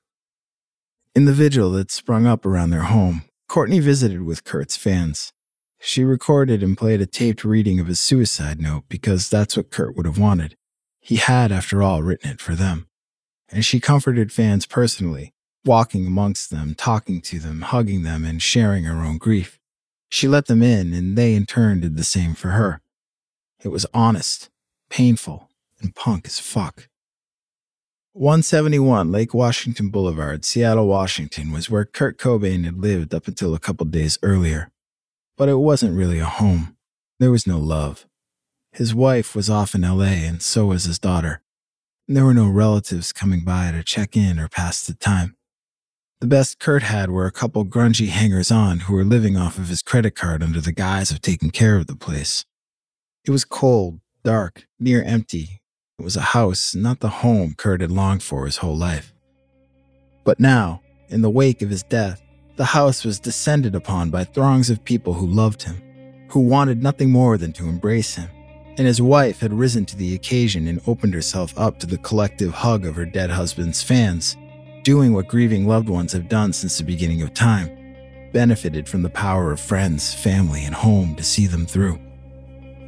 In 1.14 1.26
the 1.26 1.32
vigil 1.32 1.70
that 1.72 1.90
sprung 1.90 2.26
up 2.26 2.44
around 2.44 2.70
their 2.70 2.82
home, 2.82 3.22
Courtney 3.48 3.80
visited 3.80 4.22
with 4.22 4.44
Kurt's 4.44 4.76
fans. 4.76 5.32
She 5.78 6.02
recorded 6.02 6.62
and 6.62 6.76
played 6.76 7.00
a 7.00 7.06
taped 7.06 7.44
reading 7.44 7.78
of 7.78 7.86
his 7.86 8.00
suicide 8.00 8.60
note 8.60 8.84
because 8.88 9.28
that's 9.28 9.56
what 9.56 9.70
Kurt 9.70 9.96
would 9.96 10.06
have 10.06 10.18
wanted. 10.18 10.56
He 11.00 11.16
had, 11.16 11.52
after 11.52 11.82
all, 11.82 12.02
written 12.02 12.30
it 12.30 12.40
for 12.40 12.54
them. 12.54 12.88
And 13.50 13.64
she 13.64 13.78
comforted 13.78 14.32
fans 14.32 14.64
personally, 14.64 15.34
walking 15.64 16.06
amongst 16.06 16.50
them, 16.50 16.74
talking 16.74 17.20
to 17.20 17.38
them, 17.38 17.60
hugging 17.60 18.02
them, 18.02 18.24
and 18.24 18.40
sharing 18.40 18.84
her 18.84 19.04
own 19.04 19.18
grief. 19.18 19.60
She 20.08 20.26
let 20.26 20.46
them 20.46 20.62
in, 20.62 20.94
and 20.94 21.16
they 21.16 21.34
in 21.34 21.44
turn 21.44 21.80
did 21.80 21.96
the 21.96 22.04
same 22.04 22.34
for 22.34 22.48
her. 22.48 22.80
It 23.64 23.68
was 23.68 23.86
honest, 23.94 24.50
painful, 24.90 25.48
and 25.80 25.94
punk 25.94 26.26
as 26.26 26.38
fuck. 26.38 26.88
171 28.12 29.10
Lake 29.10 29.32
Washington 29.32 29.88
Boulevard, 29.88 30.44
Seattle, 30.44 30.86
Washington, 30.86 31.50
was 31.50 31.70
where 31.70 31.86
Kurt 31.86 32.18
Cobain 32.18 32.64
had 32.64 32.78
lived 32.78 33.14
up 33.14 33.26
until 33.26 33.54
a 33.54 33.58
couple 33.58 33.86
days 33.86 34.18
earlier. 34.22 34.70
But 35.38 35.48
it 35.48 35.56
wasn't 35.56 35.96
really 35.96 36.18
a 36.18 36.26
home. 36.26 36.76
There 37.18 37.30
was 37.30 37.46
no 37.46 37.58
love. 37.58 38.06
His 38.70 38.94
wife 38.94 39.34
was 39.34 39.48
off 39.48 39.74
in 39.74 39.80
LA, 39.80 40.26
and 40.28 40.42
so 40.42 40.66
was 40.66 40.84
his 40.84 40.98
daughter. 40.98 41.40
There 42.06 42.26
were 42.26 42.34
no 42.34 42.48
relatives 42.50 43.12
coming 43.12 43.44
by 43.44 43.72
to 43.72 43.82
check 43.82 44.14
in 44.14 44.38
or 44.38 44.48
pass 44.48 44.86
the 44.86 44.94
time. 44.94 45.36
The 46.20 46.26
best 46.26 46.58
Kurt 46.58 46.82
had 46.82 47.10
were 47.10 47.26
a 47.26 47.32
couple 47.32 47.64
grungy 47.64 48.08
hangers 48.08 48.50
on 48.50 48.80
who 48.80 48.94
were 48.94 49.04
living 49.04 49.38
off 49.38 49.56
of 49.56 49.68
his 49.68 49.82
credit 49.82 50.14
card 50.14 50.42
under 50.42 50.60
the 50.60 50.72
guise 50.72 51.10
of 51.10 51.22
taking 51.22 51.50
care 51.50 51.76
of 51.76 51.86
the 51.86 51.96
place. 51.96 52.44
It 53.26 53.30
was 53.30 53.44
cold, 53.46 54.00
dark, 54.22 54.66
near 54.78 55.02
empty. 55.02 55.62
It 55.98 56.02
was 56.02 56.16
a 56.16 56.32
house, 56.36 56.74
not 56.74 57.00
the 57.00 57.08
home 57.08 57.54
Kurt 57.56 57.80
had 57.80 57.90
longed 57.90 58.22
for 58.22 58.44
his 58.44 58.58
whole 58.58 58.76
life. 58.76 59.14
But 60.24 60.40
now, 60.40 60.82
in 61.08 61.22
the 61.22 61.30
wake 61.30 61.62
of 61.62 61.70
his 61.70 61.82
death, 61.82 62.20
the 62.56 62.66
house 62.66 63.02
was 63.02 63.18
descended 63.18 63.74
upon 63.74 64.10
by 64.10 64.24
throngs 64.24 64.68
of 64.68 64.84
people 64.84 65.14
who 65.14 65.26
loved 65.26 65.62
him, 65.62 65.80
who 66.28 66.40
wanted 66.40 66.82
nothing 66.82 67.10
more 67.10 67.38
than 67.38 67.52
to 67.54 67.66
embrace 67.66 68.14
him. 68.14 68.28
And 68.76 68.86
his 68.86 69.00
wife 69.00 69.40
had 69.40 69.54
risen 69.54 69.86
to 69.86 69.96
the 69.96 70.14
occasion 70.14 70.68
and 70.68 70.82
opened 70.86 71.14
herself 71.14 71.58
up 71.58 71.78
to 71.78 71.86
the 71.86 71.98
collective 71.98 72.52
hug 72.52 72.84
of 72.84 72.96
her 72.96 73.06
dead 73.06 73.30
husband's 73.30 73.82
fans, 73.82 74.36
doing 74.82 75.14
what 75.14 75.28
grieving 75.28 75.66
loved 75.66 75.88
ones 75.88 76.12
have 76.12 76.28
done 76.28 76.52
since 76.52 76.76
the 76.76 76.84
beginning 76.84 77.22
of 77.22 77.32
time 77.32 77.70
benefited 78.34 78.88
from 78.88 79.02
the 79.02 79.08
power 79.08 79.52
of 79.52 79.60
friends, 79.60 80.12
family, 80.12 80.64
and 80.64 80.74
home 80.74 81.14
to 81.14 81.22
see 81.22 81.46
them 81.46 81.64
through. 81.64 81.98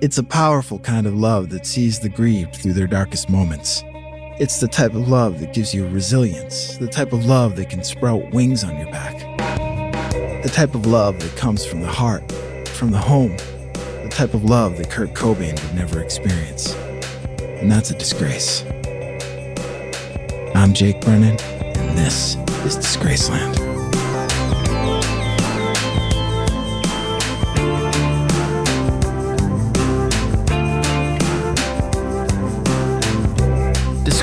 It's 0.02 0.18
a 0.18 0.22
powerful 0.22 0.78
kind 0.80 1.06
of 1.06 1.14
love 1.14 1.48
that 1.48 1.64
sees 1.64 2.00
the 2.00 2.10
grieved 2.10 2.56
through 2.56 2.74
their 2.74 2.86
darkest 2.86 3.30
moments. 3.30 3.82
It's 4.38 4.60
the 4.60 4.68
type 4.68 4.92
of 4.92 5.08
love 5.08 5.40
that 5.40 5.54
gives 5.54 5.72
you 5.72 5.88
resilience, 5.88 6.76
the 6.76 6.86
type 6.86 7.14
of 7.14 7.24
love 7.24 7.56
that 7.56 7.70
can 7.70 7.82
sprout 7.82 8.30
wings 8.30 8.62
on 8.62 8.76
your 8.76 8.90
back. 8.92 9.18
The 10.42 10.50
type 10.52 10.74
of 10.74 10.84
love 10.84 11.18
that 11.20 11.34
comes 11.36 11.64
from 11.64 11.80
the 11.80 11.88
heart, 11.88 12.30
from 12.68 12.90
the 12.90 12.98
home, 12.98 13.38
the 14.02 14.10
type 14.10 14.34
of 14.34 14.44
love 14.44 14.76
that 14.76 14.90
Kurt 14.90 15.14
Cobain 15.14 15.58
would 15.62 15.74
never 15.74 16.02
experience. 16.02 16.74
And 17.40 17.72
that's 17.72 17.90
a 17.90 17.96
disgrace. 17.96 18.66
I'm 20.54 20.74
Jake 20.74 21.00
Brennan, 21.00 21.40
and 21.40 21.96
this 21.96 22.36
is 22.66 22.76
Disgraceland. 22.76 23.65